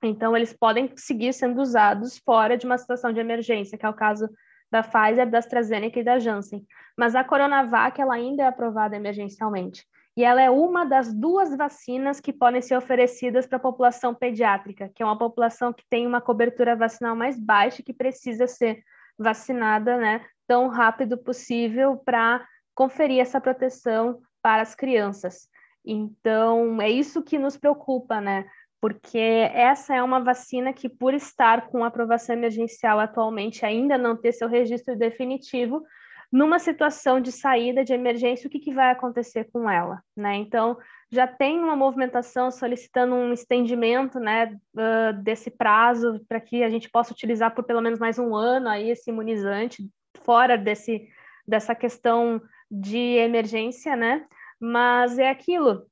Então, 0.04 0.38
eles 0.38 0.54
podem 0.54 0.92
seguir 0.96 1.34
sendo 1.34 1.60
usados 1.60 2.20
fora 2.20 2.56
de 2.56 2.68
uma 2.68 2.78
situação 2.78 3.12
de 3.12 3.20
emergência, 3.20 3.80
que 3.80 3.86
é 3.86 3.90
o 3.90 3.96
caso 3.96 4.30
da 4.74 4.82
Pfizer, 4.82 5.30
da 5.30 5.38
AstraZeneca 5.38 6.00
e 6.00 6.04
da 6.04 6.18
Janssen. 6.18 6.66
Mas 6.98 7.14
a 7.16 7.24
Coronavac 7.24 8.02
ela 8.02 8.16
ainda 8.16 8.42
é 8.42 8.48
aprovada 8.48 8.96
emergencialmente. 8.96 9.86
e 10.16 10.24
ela 10.24 10.42
é 10.42 10.50
uma 10.50 10.86
das 10.86 11.12
duas 11.12 11.56
vacinas 11.56 12.20
que 12.20 12.32
podem 12.32 12.62
ser 12.62 12.78
oferecidas 12.78 13.48
para 13.48 13.58
a 13.58 13.62
população 13.62 14.14
pediátrica, 14.14 14.90
que 14.94 15.02
é 15.02 15.06
uma 15.06 15.18
população 15.18 15.74
que 15.74 15.84
tem 15.90 16.06
uma 16.06 16.22
cobertura 16.22 16.76
vacinal 16.76 17.16
mais 17.16 17.40
baixa 17.40 17.82
que 17.84 17.94
precisa 17.94 18.46
ser 18.46 18.84
vacinada, 19.18 19.98
né, 19.98 20.24
tão 20.48 20.68
rápido 20.68 21.18
possível 21.18 21.98
para 21.98 22.46
conferir 22.76 23.22
essa 23.22 23.42
proteção 23.42 24.20
para 24.42 24.62
as 24.62 24.76
crianças. 24.76 25.48
Então, 25.86 26.82
é 26.82 26.90
isso 26.90 27.24
que 27.24 27.40
nos 27.40 27.58
preocupa, 27.58 28.22
né? 28.22 28.46
Porque 28.84 29.18
essa 29.18 29.96
é 29.96 30.04
uma 30.04 30.20
vacina 30.20 30.74
que, 30.74 30.90
por 30.90 31.14
estar 31.14 31.68
com 31.68 31.86
aprovação 31.86 32.36
emergencial 32.36 33.00
atualmente, 33.00 33.66
ainda 33.66 33.98
não 33.98 34.14
ter 34.14 34.34
seu 34.34 34.50
registro 34.50 34.94
definitivo, 34.98 35.82
numa 36.30 36.60
situação 36.60 37.22
de 37.22 37.32
saída 37.32 37.82
de 37.82 37.94
emergência, 37.94 38.46
o 38.46 38.50
que, 38.50 38.60
que 38.60 38.74
vai 38.74 38.92
acontecer 38.92 39.50
com 39.54 39.70
ela, 39.70 40.04
né? 40.14 40.36
Então, 40.36 40.78
já 41.10 41.26
tem 41.26 41.60
uma 41.60 41.78
movimentação 41.78 42.52
solicitando 42.52 43.16
um 43.16 43.32
estendimento, 43.32 44.20
né, 44.20 44.54
uh, 44.76 45.14
desse 45.24 45.50
prazo 45.50 46.20
para 46.28 46.42
que 46.42 46.62
a 46.62 46.70
gente 46.70 46.90
possa 46.90 47.14
utilizar 47.14 47.56
por 47.56 47.64
pelo 47.64 47.80
menos 47.80 48.00
mais 48.00 48.20
um 48.20 48.36
ano 48.36 48.68
aí 48.68 48.90
esse 48.90 49.10
imunizante, 49.10 49.90
fora 50.26 50.58
desse, 50.58 51.08
dessa 51.48 51.74
questão 51.74 52.42
de 52.70 53.16
emergência, 53.16 53.96
né? 53.96 54.26
Mas 54.60 55.18
é 55.18 55.30
aquilo, 55.30 55.86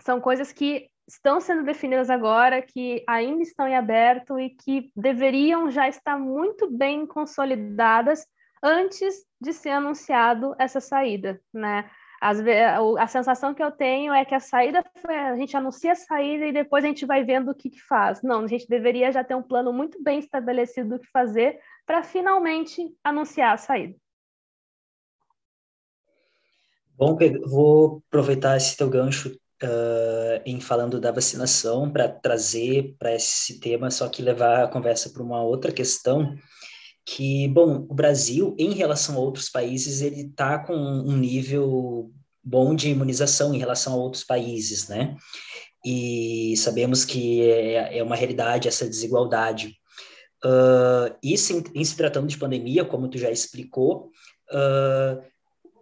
são 0.00 0.18
coisas 0.18 0.50
que 0.50 0.88
estão 1.08 1.40
sendo 1.40 1.64
definidas 1.64 2.10
agora, 2.10 2.60
que 2.60 3.02
ainda 3.08 3.42
estão 3.42 3.66
em 3.66 3.74
aberto 3.74 4.38
e 4.38 4.50
que 4.50 4.92
deveriam 4.94 5.70
já 5.70 5.88
estar 5.88 6.18
muito 6.18 6.70
bem 6.70 7.06
consolidadas 7.06 8.26
antes 8.62 9.24
de 9.40 9.52
ser 9.54 9.70
anunciado 9.70 10.54
essa 10.58 10.80
saída, 10.80 11.40
né? 11.52 11.90
As, 12.20 12.40
a 12.98 13.06
sensação 13.06 13.54
que 13.54 13.62
eu 13.62 13.70
tenho 13.70 14.12
é 14.12 14.24
que 14.24 14.34
a 14.34 14.40
saída 14.40 14.84
foi, 15.00 15.16
a 15.16 15.36
gente 15.36 15.56
anuncia 15.56 15.92
a 15.92 15.96
saída 15.96 16.46
e 16.46 16.52
depois 16.52 16.84
a 16.84 16.88
gente 16.88 17.06
vai 17.06 17.24
vendo 17.24 17.52
o 17.52 17.54
que, 17.54 17.70
que 17.70 17.80
faz. 17.80 18.20
Não, 18.22 18.40
a 18.40 18.46
gente 18.48 18.68
deveria 18.68 19.12
já 19.12 19.22
ter 19.22 19.36
um 19.36 19.42
plano 19.42 19.72
muito 19.72 20.02
bem 20.02 20.18
estabelecido 20.18 20.90
do 20.90 20.98
que 20.98 21.06
fazer 21.12 21.60
para 21.86 22.02
finalmente 22.02 22.92
anunciar 23.04 23.54
a 23.54 23.56
saída. 23.56 23.96
Bom, 26.96 27.16
vou 27.46 28.02
aproveitar 28.08 28.56
esse 28.56 28.76
teu 28.76 28.90
gancho 28.90 29.38
uh, 29.62 30.42
em 30.44 30.60
falando 30.60 31.00
da 31.00 31.10
vacinação 31.10 31.90
para 31.90 32.08
trazer 32.08 32.94
para 32.98 33.14
esse 33.14 33.60
tema, 33.60 33.90
só 33.90 34.08
que 34.08 34.22
levar 34.22 34.64
a 34.64 34.68
conversa 34.68 35.10
para 35.10 35.22
uma 35.22 35.42
outra 35.42 35.72
questão 35.72 36.36
que, 37.04 37.48
bom, 37.48 37.86
o 37.88 37.94
Brasil, 37.94 38.54
em 38.58 38.72
relação 38.72 39.16
a 39.16 39.20
outros 39.20 39.48
países, 39.48 40.02
ele 40.02 40.22
está 40.22 40.58
com 40.58 40.74
um 40.74 41.16
nível 41.16 42.12
bom 42.44 42.74
de 42.74 42.90
imunização 42.90 43.54
em 43.54 43.58
relação 43.58 43.94
a 43.94 43.96
outros 43.96 44.24
países, 44.24 44.88
né? 44.88 45.16
E 45.84 46.54
sabemos 46.58 47.04
que 47.04 47.42
é, 47.50 47.98
é 47.98 48.02
uma 48.02 48.16
realidade 48.16 48.68
essa 48.68 48.86
desigualdade. 48.86 49.74
Uh, 50.44 51.16
isso 51.22 51.52
em, 51.52 51.64
em, 51.80 51.84
se 51.84 51.96
tratando 51.96 52.26
de 52.26 52.36
pandemia, 52.36 52.84
como 52.84 53.08
tu 53.08 53.16
já 53.16 53.30
explicou, 53.30 54.10
uh, 54.52 55.22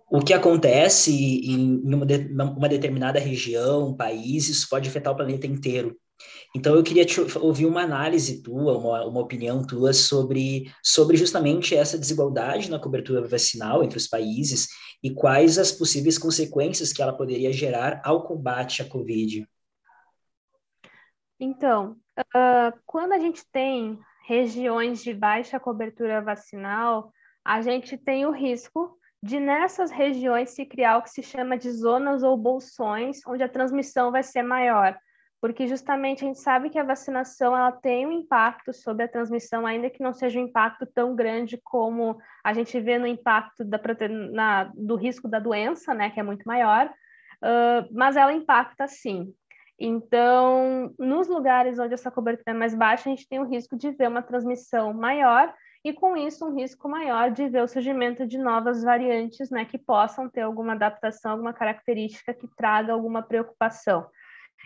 o 0.09 0.21
que 0.21 0.33
acontece 0.33 1.13
em 1.13 1.81
uma, 1.83 2.07
de, 2.07 2.19
uma 2.33 2.69
determinada 2.69 3.19
região, 3.19 3.97
país, 3.97 4.65
pode 4.69 4.89
afetar 4.89 5.13
o 5.13 5.17
planeta 5.17 5.47
inteiro. 5.47 5.97
Então, 6.55 6.75
eu 6.75 6.83
queria 6.83 7.05
ouvir 7.41 7.67
uma 7.67 7.83
análise 7.83 8.43
tua, 8.43 8.79
uma, 8.79 9.05
uma 9.05 9.21
opinião 9.21 9.67
tua 9.67 9.93
sobre, 9.93 10.73
sobre 10.83 11.17
justamente 11.17 11.75
essa 11.75 11.99
desigualdade 11.99 12.71
na 12.71 12.79
cobertura 12.79 13.27
vacinal 13.27 13.85
entre 13.85 13.99
os 13.99 14.07
países 14.07 14.69
e 15.03 15.13
quais 15.13 15.59
as 15.59 15.71
possíveis 15.71 16.17
consequências 16.17 16.93
que 16.93 17.03
ela 17.03 17.17
poderia 17.17 17.53
gerar 17.53 18.01
ao 18.05 18.23
combate 18.23 18.81
à 18.81 18.89
Covid. 18.89 19.47
Então, 21.39 21.97
uh, 22.19 22.79
quando 22.87 23.13
a 23.13 23.19
gente 23.19 23.43
tem 23.53 23.99
regiões 24.27 25.03
de 25.03 25.13
baixa 25.13 25.61
cobertura 25.61 26.23
vacinal, 26.23 27.13
a 27.45 27.61
gente 27.61 27.99
tem 27.99 28.25
o 28.25 28.33
risco 28.33 28.99
de 29.27 29.41
nessas 29.41 29.91
regiões 29.91 30.51
se 30.51 30.65
criar 30.65 30.99
o 30.99 31.03
que 31.03 31.11
se 31.11 31.23
chama 31.23 31.59
de 31.59 31.69
zonas 31.71 32.23
ou 32.23 32.37
bolsões, 32.37 33.21
onde 33.27 33.43
a 33.43 33.49
transmissão 33.49 34.13
vai 34.13 34.23
ser 34.23 34.43
maior, 34.43 34.97
porque 35.41 35.67
justamente 35.67 36.25
a 36.25 36.29
gente 36.29 36.39
sabe 36.39 36.71
que 36.71 36.79
a 36.79 36.85
vacinação 36.85 37.55
ela 37.57 37.73
tem 37.73 38.07
um 38.07 38.13
impacto 38.13 38.73
sobre 38.73 39.03
a 39.03 39.09
transmissão, 39.09 39.67
ainda 39.67 39.91
que 39.91 40.03
não 40.03 40.15
seja 40.15 40.39
um 40.39 40.45
impacto 40.45 40.87
tão 40.87 41.17
grande 41.17 41.61
como 41.65 42.17
a 42.45 42.55
gente 42.55 42.79
vê 42.81 42.99
no 42.99 43.07
impacto 43.07 43.65
da 43.65 43.81
na, 44.09 44.71
do 44.75 44.95
risco 44.95 45.27
da 45.27 45.41
doença, 45.41 45.93
né, 45.93 46.09
que 46.11 46.21
é 46.21 46.23
muito 46.23 46.45
maior, 46.47 46.87
uh, 46.87 47.89
mas 47.93 48.17
ela 48.17 48.33
impacta 48.33 48.87
sim. 48.87 49.35
Então, 49.79 50.95
nos 50.99 51.27
lugares 51.27 51.81
onde 51.81 51.95
essa 51.95 52.13
cobertura 52.13 52.53
é 52.53 52.59
mais 52.59 52.75
baixa, 52.75 53.11
a 53.11 53.15
gente 53.15 53.29
tem 53.29 53.41
o 53.41 53.49
risco 53.49 53.77
de 53.77 53.91
ver 53.91 54.09
uma 54.09 54.23
transmissão 54.23 54.95
maior 54.95 55.53
e 55.89 55.93
com 55.93 56.17
isso 56.17 56.45
um 56.45 56.53
risco 56.53 56.89
maior 56.89 57.31
de 57.31 57.49
ver 57.49 57.63
o 57.63 57.69
surgimento 57.69 58.27
de 58.27 58.39
novas 58.39 58.83
variantes, 58.83 59.51
né, 59.51 59.65
que 59.65 59.79
possam 59.79 60.29
ter 60.29 60.41
alguma 60.41 60.73
adaptação, 60.73 61.31
alguma 61.31 61.53
característica 61.53 62.35
que 62.35 62.49
traga 62.57 62.93
alguma 62.93 63.23
preocupação. 63.23 64.05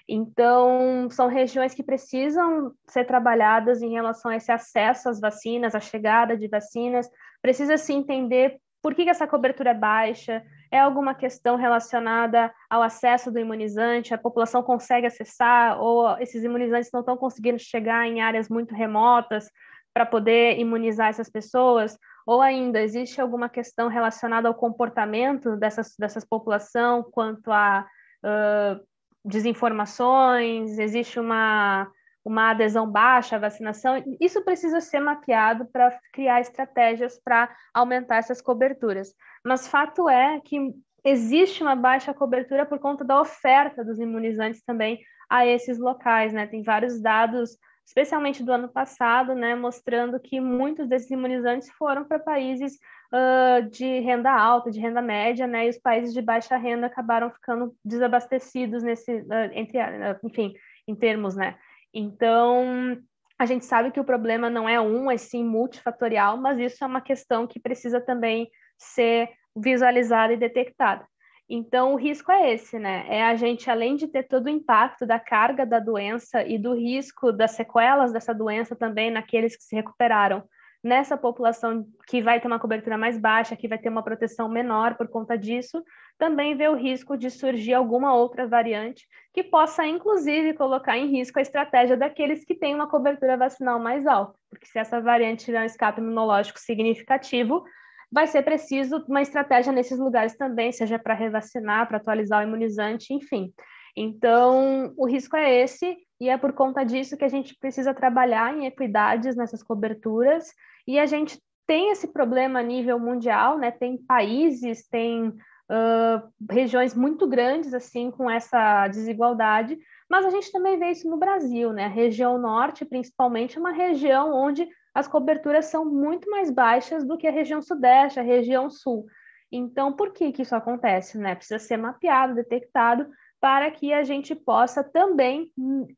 Então, 0.08 1.10
são 1.10 1.28
regiões 1.28 1.74
que 1.74 1.82
precisam 1.82 2.72
ser 2.88 3.04
trabalhadas 3.04 3.82
em 3.82 3.90
relação 3.90 4.30
a 4.30 4.36
esse 4.36 4.50
acesso 4.50 5.10
às 5.10 5.20
vacinas, 5.20 5.74
a 5.74 5.80
chegada 5.80 6.38
de 6.38 6.48
vacinas. 6.48 7.06
Precisa 7.42 7.76
se 7.76 7.92
entender 7.92 8.58
por 8.80 8.94
que, 8.94 9.04
que 9.04 9.10
essa 9.10 9.26
cobertura 9.26 9.72
é 9.72 9.74
baixa, 9.74 10.42
é 10.70 10.78
alguma 10.78 11.14
questão 11.14 11.56
relacionada 11.56 12.50
ao 12.70 12.80
acesso 12.80 13.30
do 13.30 13.38
imunizante, 13.38 14.14
a 14.14 14.18
população 14.18 14.62
consegue 14.62 15.06
acessar, 15.06 15.78
ou 15.78 16.16
esses 16.18 16.42
imunizantes 16.42 16.90
não 16.90 17.00
estão 17.00 17.16
conseguindo 17.18 17.58
chegar 17.58 18.06
em 18.06 18.22
áreas 18.22 18.48
muito 18.48 18.74
remotas, 18.74 19.50
para 19.92 20.06
poder 20.06 20.58
imunizar 20.58 21.08
essas 21.08 21.28
pessoas? 21.28 21.96
Ou 22.26 22.40
ainda, 22.40 22.80
existe 22.80 23.20
alguma 23.20 23.48
questão 23.48 23.88
relacionada 23.88 24.48
ao 24.48 24.54
comportamento 24.54 25.56
dessas, 25.56 25.94
dessas 25.98 26.24
população 26.24 27.02
quanto 27.02 27.50
a 27.50 27.86
uh, 28.24 28.80
desinformações? 29.24 30.78
Existe 30.78 31.18
uma, 31.18 31.90
uma 32.24 32.50
adesão 32.50 32.88
baixa 32.88 33.36
à 33.36 33.38
vacinação? 33.38 34.02
Isso 34.20 34.44
precisa 34.44 34.80
ser 34.80 35.00
mapeado 35.00 35.66
para 35.66 35.98
criar 36.12 36.40
estratégias 36.40 37.20
para 37.22 37.50
aumentar 37.74 38.16
essas 38.16 38.40
coberturas. 38.40 39.12
Mas 39.44 39.66
fato 39.66 40.08
é 40.08 40.40
que 40.40 40.72
existe 41.04 41.62
uma 41.62 41.74
baixa 41.74 42.12
cobertura 42.12 42.66
por 42.66 42.78
conta 42.78 43.04
da 43.04 43.20
oferta 43.20 43.84
dos 43.84 43.98
imunizantes 43.98 44.62
também 44.62 45.00
a 45.28 45.46
esses 45.46 45.78
locais, 45.78 46.32
né? 46.32 46.46
Tem 46.46 46.62
vários 46.62 47.00
dados 47.00 47.56
especialmente 47.90 48.44
do 48.44 48.52
ano 48.52 48.68
passado, 48.68 49.34
né, 49.34 49.56
mostrando 49.56 50.20
que 50.20 50.40
muitos 50.40 50.88
desses 50.88 51.10
imunizantes 51.10 51.68
foram 51.72 52.04
para 52.04 52.20
países 52.20 52.78
uh, 53.12 53.68
de 53.68 53.98
renda 53.98 54.30
alta, 54.30 54.70
de 54.70 54.78
renda 54.78 55.02
média, 55.02 55.44
né, 55.44 55.66
e 55.66 55.70
os 55.70 55.78
países 55.78 56.14
de 56.14 56.22
baixa 56.22 56.56
renda 56.56 56.86
acabaram 56.86 57.32
ficando 57.32 57.74
desabastecidos 57.84 58.84
nesse, 58.84 59.12
uh, 59.12 59.50
entre, 59.52 59.78
uh, 59.78 60.16
enfim, 60.22 60.54
em 60.86 60.94
termos, 60.94 61.34
né. 61.34 61.58
Então, 61.92 62.96
a 63.36 63.44
gente 63.44 63.64
sabe 63.64 63.90
que 63.90 63.98
o 63.98 64.04
problema 64.04 64.48
não 64.48 64.68
é 64.68 64.80
um, 64.80 65.10
é 65.10 65.16
sim 65.16 65.44
multifatorial, 65.44 66.36
mas 66.36 66.60
isso 66.60 66.84
é 66.84 66.86
uma 66.86 67.00
questão 67.00 67.44
que 67.44 67.58
precisa 67.58 68.00
também 68.00 68.48
ser 68.78 69.28
visualizada 69.56 70.32
e 70.32 70.36
detectada. 70.36 71.04
Então, 71.52 71.94
o 71.94 71.96
risco 71.96 72.30
é 72.30 72.54
esse, 72.54 72.78
né? 72.78 73.04
É 73.08 73.24
a 73.24 73.34
gente, 73.34 73.68
além 73.68 73.96
de 73.96 74.06
ter 74.06 74.22
todo 74.22 74.46
o 74.46 74.48
impacto 74.48 75.04
da 75.04 75.18
carga 75.18 75.66
da 75.66 75.80
doença 75.80 76.44
e 76.44 76.56
do 76.56 76.72
risco 76.74 77.32
das 77.32 77.50
sequelas 77.50 78.12
dessa 78.12 78.32
doença 78.32 78.76
também 78.76 79.10
naqueles 79.10 79.56
que 79.56 79.64
se 79.64 79.74
recuperaram, 79.74 80.44
nessa 80.82 81.16
população 81.16 81.84
que 82.06 82.22
vai 82.22 82.40
ter 82.40 82.46
uma 82.46 82.60
cobertura 82.60 82.96
mais 82.96 83.18
baixa, 83.18 83.56
que 83.56 83.66
vai 83.66 83.78
ter 83.78 83.88
uma 83.88 84.04
proteção 84.04 84.48
menor 84.48 84.96
por 84.96 85.08
conta 85.08 85.36
disso, 85.36 85.82
também 86.16 86.56
vê 86.56 86.68
o 86.68 86.76
risco 86.76 87.16
de 87.16 87.28
surgir 87.28 87.74
alguma 87.74 88.14
outra 88.14 88.46
variante 88.46 89.04
que 89.34 89.42
possa, 89.42 89.84
inclusive, 89.84 90.54
colocar 90.54 90.96
em 90.96 91.08
risco 91.08 91.40
a 91.40 91.42
estratégia 91.42 91.96
daqueles 91.96 92.44
que 92.44 92.54
têm 92.54 92.76
uma 92.76 92.88
cobertura 92.88 93.36
vacinal 93.36 93.80
mais 93.80 94.06
alta, 94.06 94.38
porque 94.48 94.66
se 94.66 94.78
essa 94.78 95.00
variante 95.00 95.46
tiver 95.46 95.62
um 95.62 95.66
escape 95.66 96.00
imunológico 96.00 96.60
significativo, 96.60 97.64
vai 98.10 98.26
ser 98.26 98.42
preciso 98.42 99.04
uma 99.08 99.22
estratégia 99.22 99.72
nesses 99.72 99.98
lugares 99.98 100.36
também, 100.36 100.72
seja 100.72 100.98
para 100.98 101.14
revacinar, 101.14 101.86
para 101.86 101.98
atualizar 101.98 102.40
o 102.40 102.48
imunizante, 102.48 103.14
enfim. 103.14 103.52
Então, 103.96 104.92
o 104.96 105.06
risco 105.06 105.36
é 105.36 105.62
esse, 105.62 105.96
e 106.20 106.28
é 106.28 106.36
por 106.36 106.52
conta 106.52 106.84
disso 106.84 107.16
que 107.16 107.24
a 107.24 107.28
gente 107.28 107.56
precisa 107.58 107.94
trabalhar 107.94 108.56
em 108.56 108.66
equidades 108.66 109.36
nessas 109.36 109.62
coberturas, 109.62 110.52
e 110.86 110.98
a 110.98 111.06
gente 111.06 111.40
tem 111.66 111.90
esse 111.92 112.08
problema 112.08 112.60
a 112.60 112.64
nível 112.64 112.98
mundial, 112.98 113.56
né? 113.56 113.70
Tem 113.70 113.96
países, 113.96 114.88
tem 114.88 115.28
uh, 115.28 116.50
regiões 116.50 116.94
muito 116.94 117.28
grandes, 117.28 117.72
assim, 117.72 118.10
com 118.10 118.28
essa 118.28 118.88
desigualdade, 118.88 119.78
mas 120.10 120.26
a 120.26 120.30
gente 120.30 120.50
também 120.50 120.76
vê 120.76 120.90
isso 120.90 121.08
no 121.08 121.16
Brasil, 121.16 121.72
né? 121.72 121.84
A 121.84 121.88
região 121.88 122.38
norte, 122.38 122.84
principalmente, 122.84 123.56
é 123.56 123.60
uma 123.60 123.70
região 123.70 124.34
onde 124.34 124.68
as 124.94 125.06
coberturas 125.06 125.66
são 125.66 125.84
muito 125.84 126.28
mais 126.30 126.50
baixas 126.50 127.06
do 127.06 127.16
que 127.16 127.26
a 127.26 127.32
região 127.32 127.62
sudeste, 127.62 128.18
a 128.18 128.22
região 128.22 128.68
sul. 128.68 129.06
Então, 129.52 129.92
por 129.92 130.12
que, 130.12 130.32
que 130.32 130.42
isso 130.42 130.54
acontece? 130.54 131.18
Né? 131.18 131.34
Precisa 131.34 131.58
ser 131.58 131.76
mapeado, 131.76 132.34
detectado, 132.34 133.08
para 133.40 133.70
que 133.70 133.92
a 133.92 134.04
gente 134.04 134.34
possa 134.34 134.84
também 134.84 135.50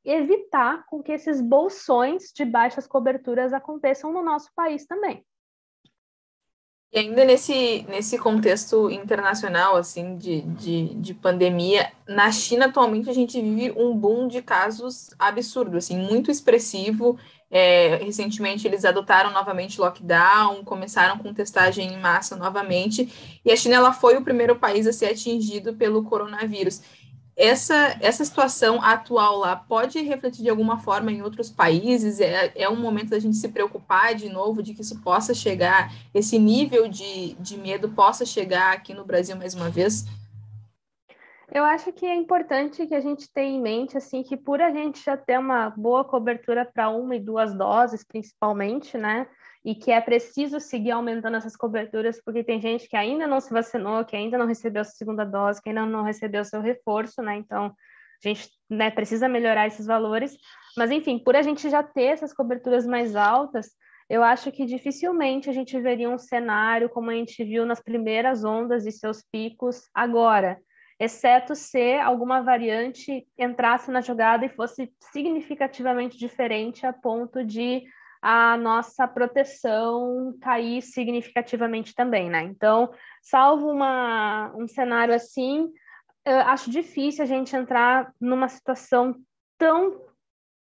evitar 0.05 0.87
com 0.87 1.03
que 1.03 1.13
esses 1.13 1.41
bolsões 1.41 2.33
de 2.35 2.45
baixas 2.45 2.87
coberturas 2.87 3.53
aconteçam 3.53 4.13
no 4.13 4.23
nosso 4.23 4.51
país 4.55 4.87
também. 4.87 5.25
E 6.93 6.99
ainda 6.99 7.25
nesse, 7.25 7.85
nesse 7.89 8.19
contexto 8.19 8.91
internacional, 8.91 9.77
assim, 9.77 10.15
de, 10.15 10.43
de, 10.43 10.95
de 10.95 11.15
pandemia, 11.15 11.91
na 12.07 12.31
China 12.31 12.67
atualmente 12.67 13.09
a 13.09 13.15
gente 13.15 13.41
vive 13.41 13.73
um 13.73 13.97
boom 13.97 14.29
de 14.29 14.43
casos 14.43 15.09
absurdo, 15.19 15.79
assim, 15.79 15.97
muito 15.97 16.31
expressivo. 16.31 17.19
É, 17.55 17.97
recentemente 17.97 18.67
eles 18.67 18.83
adotaram 18.83 19.31
novamente 19.31 19.79
lockdown, 19.79 20.65
começaram 20.65 21.19
com 21.19 21.35
testagem 21.35 21.93
em 21.93 22.01
massa 22.01 22.35
novamente, 22.35 23.41
e 23.45 23.53
a 23.53 23.57
China 23.57 23.77
ela 23.77 23.93
foi 23.93 24.17
o 24.17 24.25
primeiro 24.25 24.57
país 24.57 24.87
a 24.87 24.93
ser 24.93 25.07
atingido 25.07 25.75
pelo 25.75 26.03
coronavírus 26.03 26.81
essa, 27.37 27.97
essa 28.01 28.25
situação 28.25 28.83
atual 28.83 29.39
lá 29.39 29.57
pode 29.57 29.99
refletir 30.01 30.43
de 30.43 30.51
alguma 30.51 30.79
forma 30.79 31.11
em 31.11 31.23
outros 31.23 31.51
países? 31.51 32.21
É, 32.21 32.53
é 32.55 32.69
um 32.69 32.77
momento 32.77 33.11
da 33.11 33.19
gente 33.19 33.37
se 33.37 33.49
preocupar 33.49 34.15
de 34.15 34.29
novo 34.29 34.63
de 34.63 34.75
que 34.75 34.83
isso 34.83 35.01
possa 35.01 35.33
chegar, 35.33 35.93
esse 36.15 36.39
nível 36.39 36.89
de, 36.89 37.35
de 37.35 37.57
medo 37.57 37.89
possa 37.89 38.27
chegar 38.27 38.73
aqui 38.73 38.93
no 38.93 39.05
Brasil 39.05 39.37
mais 39.37 39.55
uma 39.55 39.71
vez? 39.71 40.05
Eu 41.55 41.65
acho 41.65 41.93
que 41.93 42.07
é 42.07 42.15
importante 42.15 42.87
que 42.87 42.95
a 42.95 43.01
gente 43.01 43.31
tenha 43.31 43.59
em 43.59 43.61
mente 43.61 43.97
assim 43.97 44.23
que 44.23 44.37
por 44.37 44.63
a 44.63 44.71
gente 44.71 45.05
já 45.05 45.17
ter 45.17 45.39
uma 45.39 45.71
boa 45.71 46.03
cobertura 46.03 46.65
para 46.65 46.89
uma 46.89 47.15
e 47.15 47.21
duas 47.21 47.55
doses, 47.55 48.03
principalmente, 48.05 48.97
né? 48.97 49.27
e 49.65 49.75
que 49.75 49.93
é 49.93 50.01
preciso 50.01 50.59
seguir 50.59 50.91
aumentando 50.91 51.37
essas 51.37 51.57
coberturas, 51.57 52.21
porque 52.25 52.43
tem 52.43 52.61
gente 52.61 52.89
que 52.89 52.97
ainda 52.97 53.27
não 53.27 53.41
se 53.41 53.53
vacinou, 53.53 54.05
que 54.05 54.17
ainda 54.17 54.37
não 54.37 54.47
recebeu 54.47 54.83
a 54.83 54.85
segunda 54.85 55.25
dose, 55.25 55.63
que 55.63 55.69
ainda 55.69 55.87
não 55.87 56.03
recebeu 56.03 56.43
o 56.43 56.45
seu 56.45 56.61
reforço, 56.61 57.23
né? 57.23 57.37
Então, 57.37 57.67
a 57.67 58.29
gente 58.29 58.51
né, 58.69 58.91
precisa 58.91 59.29
melhorar 59.29 59.69
esses 59.69 59.87
valores. 59.87 60.37
Mas, 60.77 60.91
enfim, 60.91 61.19
por 61.19 61.37
a 61.37 61.43
gente 61.43 61.71
já 61.71 61.83
ter 61.83 62.07
essas 62.07 62.33
coberturas 62.33 62.85
mais 62.87 63.15
altas, 63.15 63.71
eu 64.11 64.23
acho 64.25 64.51
que 64.51 64.67
dificilmente 64.67 65.49
a 65.49 65.53
gente 65.53 65.81
veria 65.81 66.11
um 66.11 66.19
cenário 66.19 66.89
como 66.89 67.11
a 67.11 67.15
gente 67.15 67.45
viu 67.45 67.65
nas 67.65 67.81
primeiras 67.81 68.45
ondas 68.45 68.85
e 68.85 68.91
seus 68.91 69.23
picos 69.31 69.89
agora, 69.95 70.59
exceto 71.03 71.57
se 71.57 71.99
alguma 71.99 72.43
variante 72.43 73.27
entrasse 73.37 73.91
na 73.91 74.01
jogada 74.01 74.47
e 74.47 74.49
fosse 74.49 74.93
significativamente 75.13 76.17
diferente 76.17 76.87
a 76.87 76.93
ponto 76.93 77.45
de 77.45 77.83
a 78.23 78.57
nossa 78.57 79.09
proteção 79.09 80.33
cair 80.41 80.81
significativamente 80.81 81.93
também, 81.93 82.31
né? 82.31 82.45
Então, 82.45 82.93
salvo 83.21 83.69
uma, 83.69 84.55
um 84.55 84.69
cenário 84.69 85.13
assim, 85.13 85.73
acho 86.47 86.71
difícil 86.71 87.25
a 87.25 87.27
gente 87.27 87.57
entrar 87.57 88.13
numa 88.21 88.47
situação 88.49 89.17
tão 89.59 90.01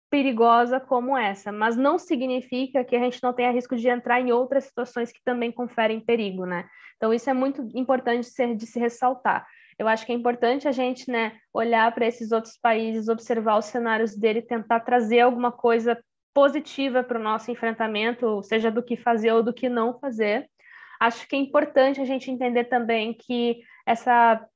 perigosa 0.09 0.81
como 0.81 1.19
essa, 1.19 1.53
mas 1.53 1.77
não 1.77 1.99
significa 1.99 2.83
que 2.83 2.97
a 2.97 2.99
gente 2.99 3.23
não 3.23 3.35
tenha 3.35 3.53
risco 3.53 3.77
de 3.77 3.89
entrar 3.89 4.23
em 4.23 4.33
outras 4.33 4.65
situações 4.65 5.13
que 5.13 5.23
também 5.23 5.53
conferem 5.53 6.01
perigo, 6.01 6.47
né? 6.47 6.67
Então, 6.97 7.13
isso 7.13 7.29
é 7.29 7.35
muito 7.35 7.61
importante 7.75 8.27
de, 8.57 8.67
se 8.67 8.79
ressaltar. 8.81 9.47
Eu 9.81 9.89
acho 9.89 10.05
que 10.05 10.13
é 10.13 10.15
importante 10.15 10.69
a 10.69 10.73
gente, 10.73 11.11
né, 11.11 11.39
olhar 11.55 11.91
para 11.95 12.07
esses 12.07 12.33
outros 12.33 12.55
países, 12.59 13.09
observar 13.09 13.57
os 13.57 13.65
cenários 13.65 14.15
dele, 14.15 14.43
tentar 14.43 14.81
trazer 14.81 15.21
alguma 15.21 15.51
coisa 15.51 15.99
positiva 16.35 17.03
para 17.03 17.19
o 17.19 17.23
nosso 17.23 17.51
enfrentamento, 17.51 18.43
seja 18.43 18.71
do 18.71 18.83
que 18.83 18.95
fazer 18.95 19.33
ou 19.33 19.43
do 19.43 19.55
que 19.55 19.71
não 19.71 19.99
fazer. 19.99 20.47
Acho 21.01 21.27
que 21.27 21.35
é 21.35 21.39
importante 21.39 21.99
a 21.99 22.05
gente 22.05 22.31
entender 22.31 22.65
também 22.65 23.15
que 23.15 23.63
essa 23.87 24.47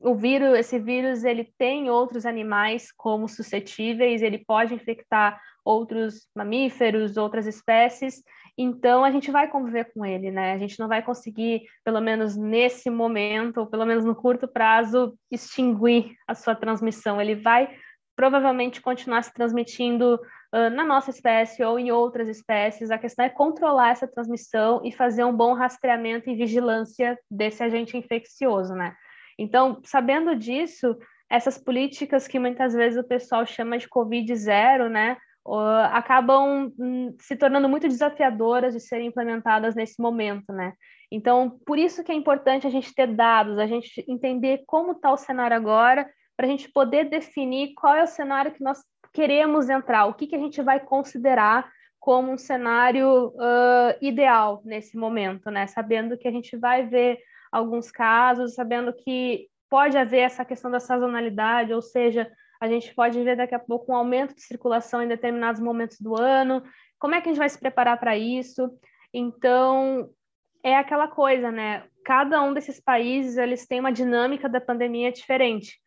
o 0.00 0.16
vírus, 0.16 0.58
esse 0.58 0.80
vírus, 0.80 1.22
ele 1.22 1.44
tem 1.56 1.88
outros 1.88 2.26
animais 2.26 2.90
como 2.90 3.28
suscetíveis, 3.28 4.20
ele 4.20 4.44
pode 4.44 4.74
infectar 4.74 5.40
outros 5.64 6.26
mamíferos, 6.34 7.16
outras 7.16 7.46
espécies, 7.46 8.20
então 8.58 9.04
a 9.04 9.10
gente 9.10 9.30
vai 9.30 9.48
conviver 9.48 9.92
com 9.92 10.04
ele, 10.04 10.30
né? 10.30 10.52
A 10.52 10.58
gente 10.58 10.78
não 10.78 10.88
vai 10.88 11.02
conseguir, 11.02 11.62
pelo 11.84 12.00
menos 12.00 12.36
nesse 12.36 12.88
momento, 12.88 13.58
ou 13.58 13.66
pelo 13.66 13.84
menos 13.84 14.04
no 14.04 14.14
curto 14.14 14.48
prazo, 14.48 15.16
extinguir 15.30 16.14
a 16.26 16.34
sua 16.34 16.54
transmissão. 16.54 17.20
Ele 17.20 17.34
vai 17.34 17.68
provavelmente 18.16 18.80
continuar 18.80 19.22
se 19.22 19.32
transmitindo 19.34 20.14
uh, 20.54 20.70
na 20.70 20.84
nossa 20.84 21.10
espécie 21.10 21.62
ou 21.62 21.78
em 21.78 21.90
outras 21.90 22.28
espécies. 22.28 22.90
A 22.90 22.96
questão 22.96 23.26
é 23.26 23.28
controlar 23.28 23.90
essa 23.90 24.08
transmissão 24.08 24.80
e 24.82 24.90
fazer 24.90 25.22
um 25.24 25.36
bom 25.36 25.52
rastreamento 25.52 26.30
e 26.30 26.34
vigilância 26.34 27.18
desse 27.30 27.62
agente 27.62 27.96
infeccioso, 27.96 28.74
né? 28.74 28.94
Então, 29.38 29.82
sabendo 29.84 30.34
disso, 30.34 30.96
essas 31.28 31.58
políticas 31.58 32.26
que 32.26 32.38
muitas 32.38 32.72
vezes 32.72 32.98
o 32.98 33.06
pessoal 33.06 33.44
chama 33.44 33.76
de 33.76 33.86
Covid 33.86 34.34
zero, 34.34 34.88
né? 34.88 35.18
Uh, 35.48 35.86
acabam 35.92 36.72
um, 36.76 37.14
se 37.20 37.36
tornando 37.36 37.68
muito 37.68 37.86
desafiadoras 37.86 38.74
de 38.74 38.80
serem 38.80 39.06
implementadas 39.06 39.76
nesse 39.76 40.02
momento, 40.02 40.52
né? 40.52 40.72
Então, 41.10 41.56
por 41.64 41.78
isso 41.78 42.02
que 42.02 42.10
é 42.10 42.14
importante 42.16 42.66
a 42.66 42.70
gente 42.70 42.92
ter 42.92 43.06
dados, 43.06 43.56
a 43.56 43.66
gente 43.66 44.04
entender 44.08 44.64
como 44.66 44.92
está 44.92 45.12
o 45.12 45.16
cenário 45.16 45.56
agora 45.56 46.10
para 46.36 46.46
a 46.46 46.48
gente 46.48 46.68
poder 46.68 47.04
definir 47.04 47.74
qual 47.74 47.94
é 47.94 48.02
o 48.02 48.08
cenário 48.08 48.52
que 48.52 48.62
nós 48.62 48.82
queremos 49.14 49.70
entrar, 49.70 50.06
o 50.06 50.14
que, 50.14 50.26
que 50.26 50.34
a 50.34 50.38
gente 50.38 50.60
vai 50.60 50.80
considerar 50.80 51.70
como 52.00 52.32
um 52.32 52.36
cenário 52.36 53.28
uh, 53.28 53.96
ideal 54.02 54.62
nesse 54.64 54.96
momento, 54.96 55.50
né? 55.50 55.66
Sabendo 55.68 56.18
que 56.18 56.26
a 56.26 56.32
gente 56.32 56.56
vai 56.56 56.86
ver 56.86 57.18
alguns 57.52 57.90
casos, 57.90 58.54
sabendo 58.54 58.92
que 58.92 59.46
pode 59.70 59.96
haver 59.96 60.20
essa 60.20 60.44
questão 60.44 60.70
da 60.70 60.80
sazonalidade, 60.80 61.72
ou 61.72 61.82
seja, 61.82 62.30
a 62.60 62.68
gente 62.68 62.94
pode 62.94 63.22
ver 63.22 63.36
daqui 63.36 63.54
a 63.54 63.58
pouco 63.58 63.92
um 63.92 63.96
aumento 63.96 64.34
de 64.34 64.42
circulação 64.42 65.02
em 65.02 65.08
determinados 65.08 65.60
momentos 65.60 66.00
do 66.00 66.16
ano. 66.16 66.62
Como 66.98 67.14
é 67.14 67.20
que 67.20 67.28
a 67.28 67.32
gente 67.32 67.38
vai 67.38 67.48
se 67.48 67.58
preparar 67.58 67.98
para 67.98 68.16
isso? 68.16 68.70
Então, 69.12 70.10
é 70.62 70.76
aquela 70.76 71.08
coisa, 71.08 71.50
né? 71.50 71.84
Cada 72.04 72.42
um 72.42 72.52
desses 72.54 72.80
países, 72.80 73.36
eles 73.36 73.66
têm 73.66 73.80
uma 73.80 73.92
dinâmica 73.92 74.48
da 74.48 74.60
pandemia 74.60 75.12
diferente 75.12 75.78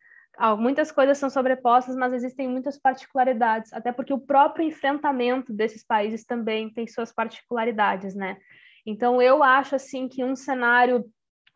muitas 0.58 0.90
coisas 0.90 1.18
são 1.18 1.28
sobrepostas, 1.28 1.94
mas 1.96 2.12
existem 2.12 2.48
muitas 2.48 2.78
particularidades, 2.78 3.72
até 3.72 3.92
porque 3.92 4.12
o 4.12 4.20
próprio 4.20 4.66
enfrentamento 4.66 5.52
desses 5.52 5.84
países 5.84 6.24
também 6.24 6.70
tem 6.72 6.86
suas 6.86 7.12
particularidades, 7.12 8.14
né? 8.14 8.38
Então, 8.86 9.20
eu 9.20 9.42
acho, 9.42 9.74
assim, 9.74 10.08
que 10.08 10.24
um 10.24 10.34
cenário 10.34 11.04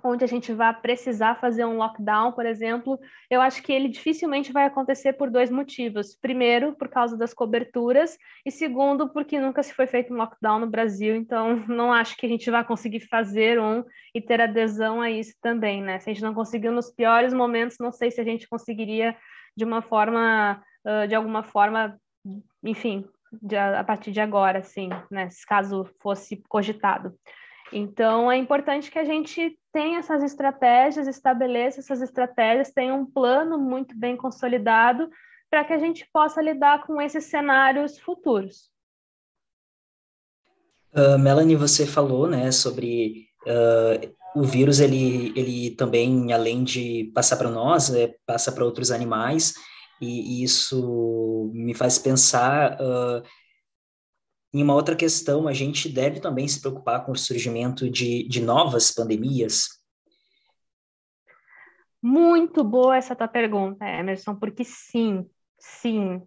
onde 0.02 0.24
a 0.24 0.28
gente 0.28 0.52
vai 0.52 0.74
precisar 0.74 1.36
fazer 1.36 1.64
um 1.64 1.76
lockdown, 1.76 2.32
por 2.32 2.44
exemplo, 2.44 2.98
eu 3.30 3.40
acho 3.40 3.62
que 3.62 3.72
ele 3.72 3.88
dificilmente 3.88 4.52
vai 4.52 4.66
acontecer 4.66 5.14
por 5.14 5.30
dois 5.30 5.50
motivos. 5.50 6.14
Primeiro, 6.14 6.74
por 6.74 6.88
causa 6.88 7.16
das 7.16 7.32
coberturas, 7.32 8.16
e 8.44 8.50
segundo, 8.50 9.08
porque 9.08 9.40
nunca 9.40 9.62
se 9.62 9.72
foi 9.72 9.86
feito 9.86 10.12
um 10.12 10.16
lockdown 10.16 10.58
no 10.58 10.66
Brasil, 10.66 11.14
então 11.14 11.56
não 11.68 11.92
acho 11.92 12.16
que 12.16 12.26
a 12.26 12.28
gente 12.28 12.50
vai 12.50 12.64
conseguir 12.64 13.00
fazer 13.00 13.60
um 13.60 13.84
e 14.14 14.20
ter 14.20 14.40
adesão 14.40 15.00
a 15.00 15.10
isso 15.10 15.34
também, 15.40 15.82
né? 15.82 15.98
Se 15.98 16.10
a 16.10 16.12
gente 16.12 16.22
não 16.22 16.34
conseguiu 16.34 16.72
nos 16.72 16.90
piores 16.90 17.32
momentos, 17.32 17.78
não 17.78 17.92
sei 17.92 18.10
se 18.10 18.20
a 18.20 18.24
gente 18.24 18.48
conseguiria 18.48 19.16
de 19.56 19.64
uma 19.64 19.80
forma, 19.80 20.62
de 21.08 21.14
alguma 21.14 21.42
forma, 21.42 21.98
enfim, 22.62 23.06
a 23.78 23.84
partir 23.84 24.12
de 24.12 24.20
agora, 24.20 24.58
assim, 24.58 24.88
né? 25.10 25.30
Se 25.30 25.46
caso 25.46 25.88
fosse 26.00 26.42
cogitado. 26.48 27.14
Então, 27.72 28.30
é 28.30 28.36
importante 28.36 28.90
que 28.90 28.98
a 28.98 29.04
gente 29.04 29.58
tenha 29.72 29.98
essas 29.98 30.22
estratégias, 30.22 31.08
estabeleça 31.08 31.80
essas 31.80 32.00
estratégias, 32.00 32.72
tenha 32.72 32.94
um 32.94 33.04
plano 33.04 33.58
muito 33.58 33.96
bem 33.96 34.16
consolidado 34.16 35.10
para 35.50 35.64
que 35.64 35.72
a 35.72 35.78
gente 35.78 36.08
possa 36.12 36.40
lidar 36.40 36.84
com 36.86 37.00
esses 37.00 37.24
cenários 37.24 37.98
futuros. 37.98 38.70
Uh, 40.92 41.18
Melanie, 41.18 41.56
você 41.56 41.86
falou, 41.86 42.28
né, 42.28 42.52
sobre 42.52 43.26
uh, 43.46 44.14
o 44.40 44.44
vírus, 44.44 44.78
ele, 44.78 45.32
ele 45.36 45.70
também, 45.74 46.32
além 46.32 46.62
de 46.62 47.10
passar 47.14 47.36
para 47.36 47.50
nós, 47.50 47.92
é, 47.92 48.14
passa 48.26 48.52
para 48.52 48.64
outros 48.64 48.90
animais, 48.90 49.54
e, 50.00 50.42
isso 50.42 51.50
me 51.52 51.74
faz 51.74 51.98
pensar 51.98 52.76
uh, 52.80 53.22
em 54.54 54.62
uma 54.62 54.74
outra 54.74 54.94
questão, 54.94 55.48
a 55.48 55.52
gente 55.52 55.88
deve 55.88 56.20
também 56.20 56.46
se 56.46 56.60
preocupar 56.60 57.04
com 57.04 57.10
o 57.10 57.16
surgimento 57.16 57.90
de, 57.90 58.22
de 58.28 58.40
novas 58.40 58.92
pandemias? 58.92 59.82
Muito 62.00 62.62
boa 62.62 62.96
essa 62.96 63.16
tua 63.16 63.26
pergunta, 63.26 63.84
Emerson, 63.84 64.36
porque 64.36 64.62
sim, 64.62 65.28
sim. 65.58 66.22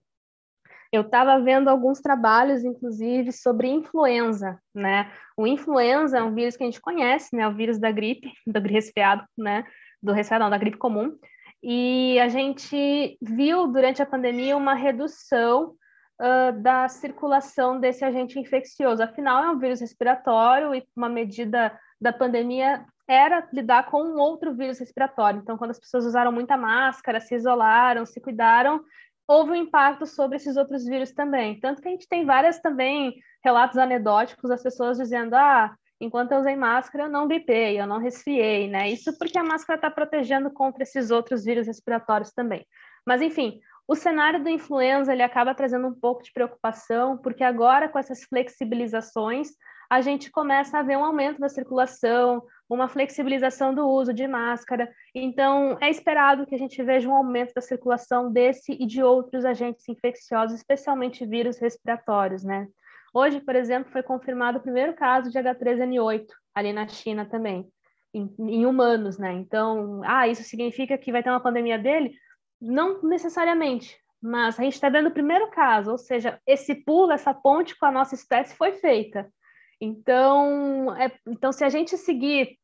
Eu 0.91 1.03
estava 1.03 1.39
vendo 1.39 1.69
alguns 1.69 2.01
trabalhos, 2.01 2.65
inclusive, 2.65 3.31
sobre 3.31 3.69
influenza, 3.69 4.59
né? 4.75 5.09
O 5.37 5.47
influenza 5.47 6.17
é 6.17 6.23
um 6.23 6.33
vírus 6.33 6.57
que 6.57 6.63
a 6.63 6.65
gente 6.65 6.81
conhece, 6.81 7.33
né? 7.33 7.47
O 7.47 7.55
vírus 7.55 7.79
da 7.79 7.91
gripe, 7.91 8.29
do 8.45 8.59
resfriado, 8.59 9.23
né? 9.37 9.63
Do 10.03 10.11
resfriado, 10.11 10.43
não, 10.43 10.49
da 10.49 10.57
gripe 10.57 10.77
comum. 10.77 11.17
E 11.63 12.19
a 12.19 12.27
gente 12.27 13.17
viu 13.21 13.67
durante 13.67 14.01
a 14.01 14.05
pandemia 14.05 14.57
uma 14.57 14.73
redução 14.73 15.75
uh, 16.19 16.61
da 16.61 16.87
circulação 16.87 17.79
desse 17.79 18.03
agente 18.03 18.39
infeccioso. 18.39 19.03
Afinal, 19.03 19.43
é 19.43 19.51
um 19.51 19.59
vírus 19.59 19.79
respiratório 19.81 20.73
e 20.73 20.85
uma 20.95 21.09
medida 21.09 21.77
da 21.99 22.13
pandemia 22.13 22.85
era 23.07 23.47
lidar 23.53 23.89
com 23.89 24.03
um 24.03 24.17
outro 24.17 24.53
vírus 24.53 24.79
respiratório. 24.79 25.39
Então, 25.39 25.57
quando 25.57 25.71
as 25.71 25.79
pessoas 25.79 26.05
usaram 26.05 26.31
muita 26.31 26.57
máscara, 26.57 27.21
se 27.21 27.35
isolaram, 27.35 28.05
se 28.05 28.19
cuidaram, 28.19 28.83
houve 29.27 29.51
um 29.51 29.55
impacto 29.55 30.05
sobre 30.05 30.37
esses 30.37 30.57
outros 30.57 30.85
vírus 30.85 31.11
também. 31.11 31.59
Tanto 31.59 31.81
que 31.81 31.87
a 31.87 31.91
gente 31.91 32.07
tem 32.07 32.25
várias 32.25 32.59
também 32.59 33.15
relatos 33.43 33.77
anedóticos 33.77 34.49
das 34.49 34.61
pessoas 34.61 34.97
dizendo: 34.97 35.35
ah, 35.35 35.73
enquanto 35.99 36.33
eu 36.33 36.39
usei 36.39 36.55
máscara, 36.55 37.05
eu 37.05 37.09
não 37.09 37.27
gripei, 37.27 37.79
eu 37.79 37.87
não 37.87 37.97
resfriei, 37.97 38.69
né? 38.69 38.89
Isso 38.89 39.17
porque 39.17 39.37
a 39.37 39.43
máscara 39.43 39.77
está 39.77 39.89
protegendo 39.89 40.51
contra 40.51 40.83
esses 40.83 41.09
outros 41.09 41.45
vírus 41.45 41.67
respiratórios 41.67 42.31
também. 42.31 42.65
Mas, 43.05 43.21
enfim, 43.21 43.61
o 43.87 43.95
cenário 43.95 44.43
do 44.43 44.49
influenza 44.49 45.13
ele 45.13 45.23
acaba 45.23 45.55
trazendo 45.55 45.87
um 45.87 45.93
pouco 45.93 46.21
de 46.21 46.33
preocupação, 46.33 47.17
porque 47.17 47.43
agora, 47.43 47.87
com 47.87 47.97
essas 47.97 48.23
flexibilizações, 48.23 49.49
a 49.89 50.01
gente 50.01 50.29
começa 50.29 50.77
a 50.77 50.83
ver 50.83 50.97
um 50.97 51.05
aumento 51.05 51.39
da 51.39 51.47
circulação, 51.47 52.43
uma 52.69 52.89
flexibilização 52.89 53.73
do 53.73 53.87
uso 53.87 54.13
de 54.13 54.27
máscara. 54.27 54.91
Então, 55.15 55.77
é 55.79 55.89
esperado 55.89 56.45
que 56.45 56.53
a 56.53 56.57
gente 56.57 56.83
veja 56.83 57.07
um 57.07 57.15
aumento 57.15 57.53
da 57.53 57.61
circulação 57.61 58.29
desse 58.29 58.73
e 58.73 58.85
de 58.85 59.01
outros 59.01 59.45
agentes 59.45 59.87
infecciosos, 59.87 60.57
especialmente 60.57 61.25
vírus 61.25 61.57
respiratórios, 61.57 62.43
né? 62.43 62.67
Hoje, 63.13 63.39
por 63.39 63.55
exemplo, 63.55 63.91
foi 63.91 64.03
confirmado 64.03 64.57
o 64.57 64.61
primeiro 64.61 64.93
caso 64.93 65.31
de 65.31 65.39
H3N8 65.39 66.27
ali 66.53 66.73
na 66.73 66.85
China 66.87 67.25
também, 67.25 67.65
em, 68.13 68.29
em 68.39 68.65
humanos, 68.65 69.17
né? 69.17 69.31
Então, 69.33 70.01
ah, 70.03 70.27
isso 70.27 70.43
significa 70.43 70.97
que 70.97 71.11
vai 71.11 71.23
ter 71.23 71.29
uma 71.29 71.39
pandemia 71.39 71.79
dele? 71.79 72.13
Não 72.59 73.01
necessariamente, 73.03 73.97
mas 74.21 74.59
a 74.59 74.63
gente 74.63 74.73
está 74.73 74.89
vendo 74.89 75.07
o 75.07 75.13
primeiro 75.13 75.49
caso, 75.51 75.91
ou 75.91 75.97
seja, 75.97 76.39
esse 76.45 76.73
pulo, 76.75 77.11
essa 77.11 77.33
ponte 77.33 77.77
com 77.77 77.85
a 77.85 77.91
nossa 77.91 78.15
espécie 78.15 78.55
foi 78.55 78.73
feita. 78.73 79.31
Então, 79.79 80.95
é, 80.97 81.11
então 81.27 81.51
se 81.51 81.63
a 81.63 81.69
gente 81.69 81.97
seguir 81.97 82.57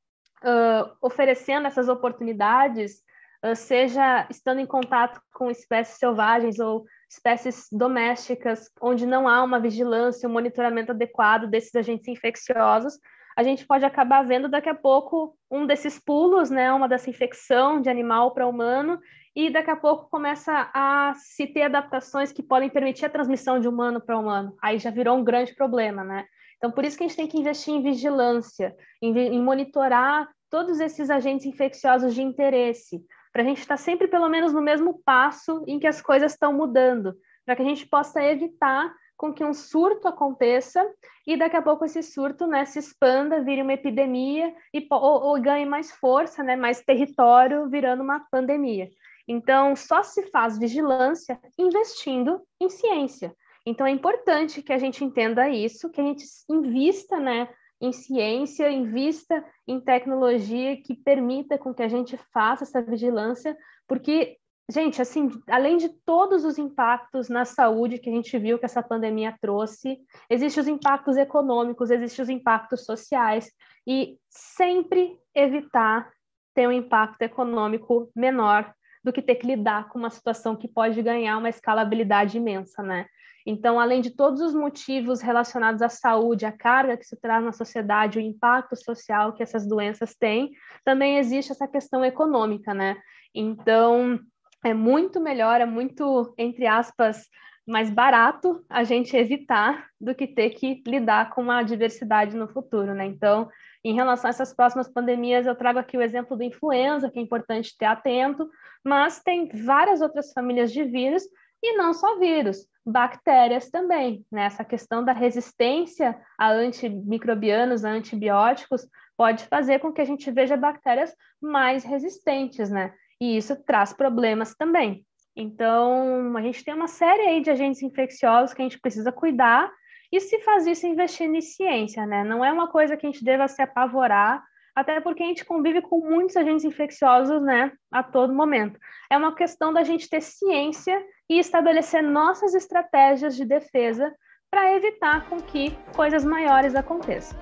uh, 0.44 0.92
oferecendo 1.02 1.68
essas 1.68 1.88
oportunidades, 1.88 3.02
uh, 3.46 3.56
seja 3.56 4.28
estando 4.30 4.60
em 4.60 4.66
contato 4.66 5.22
com 5.32 5.52
espécies 5.52 6.00
selvagens 6.00 6.60
ou 6.60 6.86
espécies 7.10 7.68
domésticas, 7.72 8.72
onde 8.82 9.06
não 9.06 9.28
há 9.28 9.44
uma 9.44 9.60
vigilância, 9.60 10.28
um 10.28 10.34
monitoramento 10.34 10.92
adequado 10.92 11.48
desses 11.48 11.76
agentes 11.76 12.08
infecciosos, 12.08 12.98
a 13.36 13.44
gente 13.44 13.66
pode 13.66 13.86
acabar 13.86 14.24
vendo 14.24 14.48
daqui 14.48 14.70
a 14.70 14.76
pouco 14.76 15.36
um 15.50 15.66
desses 15.66 16.00
pulos, 16.00 16.50
né, 16.50 16.72
uma 16.72 16.88
dessa 16.88 17.10
infecção 17.10 17.82
de 17.82 17.90
animal 17.90 18.32
para 18.32 18.48
humano, 18.48 19.00
e 19.36 19.50
daqui 19.50 19.72
a 19.72 19.76
pouco 19.76 20.10
começa 20.10 20.70
a 20.74 21.14
se 21.16 21.48
ter 21.48 21.64
adaptações 21.64 22.32
que 22.32 22.44
podem 22.44 22.70
permitir 22.70 23.06
a 23.06 23.10
transmissão 23.10 23.60
de 23.60 23.68
humano 23.68 24.00
para 24.00 24.18
humano. 24.18 24.56
Aí 24.62 24.78
já 24.78 24.92
virou 24.92 25.18
um 25.18 25.24
grande 25.24 25.56
problema, 25.56 26.04
né? 26.04 26.26
Então, 26.58 26.72
por 26.72 26.86
isso 26.86 26.98
que 26.98 27.04
a 27.04 27.08
gente 27.08 27.18
tem 27.18 27.28
que 27.28 27.40
investir 27.40 27.74
em 27.74 27.82
vigilância, 27.82 28.76
em, 29.02 29.18
em 29.18 29.42
monitorar 29.42 30.30
todos 30.50 30.80
esses 30.80 31.10
agentes 31.10 31.46
infecciosos 31.46 32.14
de 32.14 32.22
interesse, 32.22 33.04
para 33.34 33.42
a 33.42 33.46
gente 33.46 33.60
estar 33.60 33.78
sempre 33.78 34.08
pelo 34.08 34.30
menos 34.30 34.54
no 34.54 34.62
mesmo 34.62 35.02
passo 35.04 35.64
em 35.68 35.80
que 35.80 35.88
as 35.88 36.00
coisas 36.00 36.34
estão 36.34 36.54
mudando, 36.54 37.16
para 37.46 37.56
que 37.56 37.64
a 37.64 37.66
gente 37.66 37.88
possa 37.88 38.24
evitar 38.24 38.94
com 39.18 39.34
que 39.34 39.44
um 39.44 39.54
surto 39.54 40.08
aconteça 40.08 40.86
e 41.26 41.38
daqui 41.38 41.56
a 41.56 41.62
pouco 41.62 41.86
esse 41.86 42.04
surto 42.04 42.46
né, 42.46 42.66
se 42.66 42.80
expanda, 42.80 43.44
vire 43.44 43.62
uma 43.62 43.74
epidemia 43.74 44.54
e, 44.74 44.86
ou, 44.90 45.24
ou 45.24 45.42
ganhe 45.42 45.66
mais 45.66 45.92
força, 45.92 46.44
né, 46.44 46.56
mais 46.56 46.82
território, 46.82 47.68
virando 47.70 48.04
uma 48.04 48.20
pandemia. 48.32 48.90
Então, 49.28 49.76
só 49.76 50.04
se 50.04 50.30
faz 50.30 50.58
vigilância 50.58 51.40
investindo 51.58 52.42
em 52.60 52.70
ciência. 52.70 53.34
Então, 53.66 53.88
é 53.88 53.92
importante 53.92 54.62
que 54.62 54.74
a 54.74 54.78
gente 54.78 55.04
entenda 55.04 55.50
isso, 55.50 55.90
que 55.90 56.02
a 56.02 56.04
gente 56.04 56.26
invista 56.50 57.20
né, 57.20 57.48
em 57.80 57.92
ciência, 57.92 58.70
invista 58.70 59.44
em 59.68 59.80
tecnologia 59.80 60.76
que 60.82 60.96
permita 60.96 61.58
com 61.58 61.74
que 61.74 61.84
a 61.84 61.88
gente 61.88 62.18
faça 62.34 62.64
essa 62.64 62.82
vigilância, 62.82 63.58
porque 63.88 64.38
gente, 64.70 65.02
assim, 65.02 65.30
além 65.50 65.78
de 65.78 65.90
todos 66.06 66.46
os 66.46 66.58
impactos 66.58 67.30
na 67.30 67.46
saúde 67.46 68.00
que 68.00 68.10
a 68.10 68.14
gente 68.14 68.38
viu 68.38 68.58
que 68.58 68.66
essa 68.66 68.82
pandemia 68.82 69.36
trouxe, 69.42 70.00
existem 70.30 70.62
os 70.62 70.68
impactos 70.68 71.18
econômicos, 71.18 71.92
existem 71.92 72.24
os 72.24 72.30
impactos 72.30 72.86
sociais, 72.86 73.52
e 73.86 74.18
sempre 74.30 75.18
evitar 75.36 76.10
ter 76.54 76.68
um 76.68 76.72
impacto 76.72 77.22
econômico 77.22 78.10
menor 78.16 78.74
do 79.04 79.12
que 79.12 79.22
ter 79.22 79.36
que 79.36 79.48
lidar 79.48 79.90
com 79.90 80.00
uma 80.00 80.10
situação 80.10 80.56
que 80.56 80.68
pode 80.68 81.02
ganhar 81.02 81.38
uma 81.38 81.50
escalabilidade 81.50 82.38
imensa, 82.38 82.82
né? 82.82 83.06
Então, 83.46 83.78
além 83.78 84.00
de 84.00 84.12
todos 84.12 84.40
os 84.40 84.54
motivos 84.54 85.22
relacionados 85.22 85.82
à 85.82 85.90
saúde, 85.90 86.46
a 86.46 86.52
carga 86.52 86.96
que 86.96 87.04
se 87.04 87.20
traz 87.20 87.44
na 87.44 87.52
sociedade, 87.52 88.18
o 88.18 88.22
impacto 88.22 88.76
social 88.76 89.34
que 89.34 89.44
essas 89.44 89.68
doenças 89.68 90.16
têm, 90.16 90.52
também 90.86 91.18
existe 91.18 91.52
essa 91.52 91.68
questão 91.68 92.06
econômica, 92.06 92.74
né? 92.74 92.96
Então, 93.36 94.18
é 94.64 94.74
muito 94.74 95.20
melhor, 95.20 95.60
é 95.60 95.66
muito, 95.66 96.34
entre 96.38 96.66
aspas, 96.66 97.28
mais 97.68 97.90
barato 97.90 98.64
a 98.70 98.84
gente 98.84 99.16
evitar 99.16 99.88
do 100.00 100.16
que 100.16 100.28
ter 100.28 100.52
que 100.52 100.82
lidar 100.88 101.30
com 101.32 101.42
uma 101.42 101.64
diversidade 101.64 102.36
no 102.36 102.48
futuro, 102.48 102.94
né? 102.94 103.06
Então, 103.06 103.50
em 103.84 103.94
relação 103.94 104.28
a 104.28 104.30
essas 104.30 104.54
próximas 104.54 104.88
pandemias, 104.88 105.46
eu 105.46 105.56
trago 105.56 105.80
aqui 105.80 105.98
o 105.98 106.02
exemplo 106.02 106.38
do 106.38 106.44
influenza, 106.44 107.10
que 107.10 107.20
é 107.20 107.22
importante 107.22 107.76
ter 107.78 107.86
atento, 107.86 108.50
mas 108.84 109.22
tem 109.22 109.50
várias 109.50 110.02
outras 110.02 110.32
famílias 110.32 110.72
de 110.72 110.84
vírus 110.84 111.24
e 111.62 111.78
não 111.78 111.94
só 111.94 112.18
vírus, 112.18 112.68
bactérias 112.86 113.70
também, 113.70 114.26
né? 114.32 114.46
Essa 114.46 114.66
questão 114.66 115.04
da 115.04 115.14
resistência 115.14 116.20
a 116.38 116.52
antimicrobianos, 116.52 117.86
a 117.86 117.90
antibióticos, 117.90 118.86
pode 119.18 119.46
fazer 119.46 119.80
com 119.80 119.92
que 119.92 120.02
a 120.02 120.06
gente 120.06 120.30
veja 120.32 120.58
bactérias 120.58 121.16
mais 121.42 121.84
resistentes, 121.84 122.70
né? 122.70 122.94
E 123.20 123.38
isso 123.38 123.56
traz 123.64 123.94
problemas 123.94 124.54
também. 124.56 125.06
Então, 125.36 126.36
a 126.38 126.42
gente 126.42 126.64
tem 126.64 126.74
uma 126.74 126.88
série 126.88 127.22
aí 127.22 127.42
de 127.42 127.50
agentes 127.50 127.82
infecciosos 127.82 128.54
que 128.54 128.62
a 128.62 128.66
gente 128.66 128.80
precisa 128.80 129.12
cuidar 129.12 129.72
e 130.14 130.20
se 130.20 130.38
faz 130.42 130.68
isso 130.68 130.86
investindo 130.86 131.36
em 131.36 131.42
ciência, 131.42 132.06
né? 132.06 132.24
Não 132.24 132.46
é 132.46 132.52
uma 132.52 132.68
coisa 132.68 132.96
que 132.96 133.08
a 133.08 133.10
gente 133.10 133.26
deva 133.26 133.48
se 133.48 133.60
apavorar, 133.64 134.44
até 134.76 135.02
porque 135.02 135.24
a 135.24 135.26
gente 135.26 135.44
convive 135.44 135.82
com 135.82 136.08
muitos 136.08 136.38
agentes 136.38 136.64
infecciosos, 136.64 137.42
né, 137.42 137.72
a 137.92 138.04
todo 138.04 138.32
momento. 138.32 138.80
É 139.10 139.18
uma 139.18 139.34
questão 139.34 139.74
da 139.74 139.82
gente 139.82 140.08
ter 140.08 140.22
ciência 140.22 141.04
e 141.28 141.40
estabelecer 141.40 142.04
nossas 142.04 142.54
estratégias 142.54 143.36
de 143.36 143.44
defesa 143.44 144.14
para 144.52 144.76
evitar 144.76 145.28
com 145.28 145.42
que 145.42 145.76
coisas 145.96 146.24
maiores 146.24 146.76
aconteçam. 146.76 147.36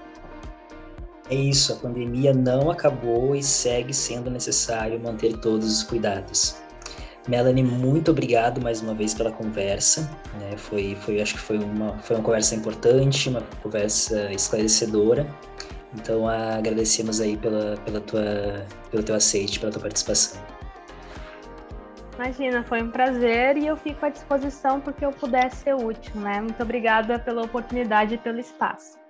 É 1.30 1.36
isso, 1.36 1.74
a 1.74 1.76
pandemia 1.76 2.34
não 2.34 2.72
acabou 2.72 3.36
e 3.36 3.44
segue 3.44 3.94
sendo 3.94 4.32
necessário 4.32 4.98
manter 4.98 5.38
todos 5.42 5.80
os 5.80 5.84
cuidados. 5.84 6.56
Melanie, 7.28 7.64
muito 7.64 8.12
obrigado 8.12 8.60
mais 8.60 8.82
uma 8.82 8.94
vez 8.96 9.14
pela 9.14 9.32
conversa. 9.32 10.10
Né? 10.40 10.58
Foi, 10.58 10.96
foi, 11.02 11.22
acho 11.22 11.36
que 11.36 11.40
foi 11.40 11.60
uma, 11.60 11.98
foi 12.00 12.16
uma 12.16 12.24
conversa 12.24 12.56
importante, 12.56 13.30
uma 13.30 13.42
conversa 13.62 14.32
esclarecedora. 14.32 15.28
Então 15.94 16.28
agradecemos 16.28 17.20
aí 17.22 17.38
pela, 17.38 17.76
pela 17.86 18.00
tua, 18.02 18.66
pelo 18.90 19.04
teu 19.04 19.16
aceite, 19.16 19.60
pela 19.60 19.72
tua 19.72 19.82
participação. 19.82 20.42
Imagina, 22.16 22.64
foi 22.64 22.82
um 22.82 22.92
prazer 22.92 23.58
e 23.58 23.68
eu 23.68 23.76
fico 23.76 24.06
à 24.06 24.10
disposição 24.10 24.80
porque 24.80 25.04
eu 25.04 25.12
puder 25.12 25.52
ser 25.52 25.74
útil, 25.74 26.16
né? 26.22 26.42
Muito 26.42 26.62
obrigada 26.62 27.18
pela 27.20 27.44
oportunidade 27.44 28.16
e 28.16 28.18
pelo 28.18 28.40
espaço. 28.40 29.01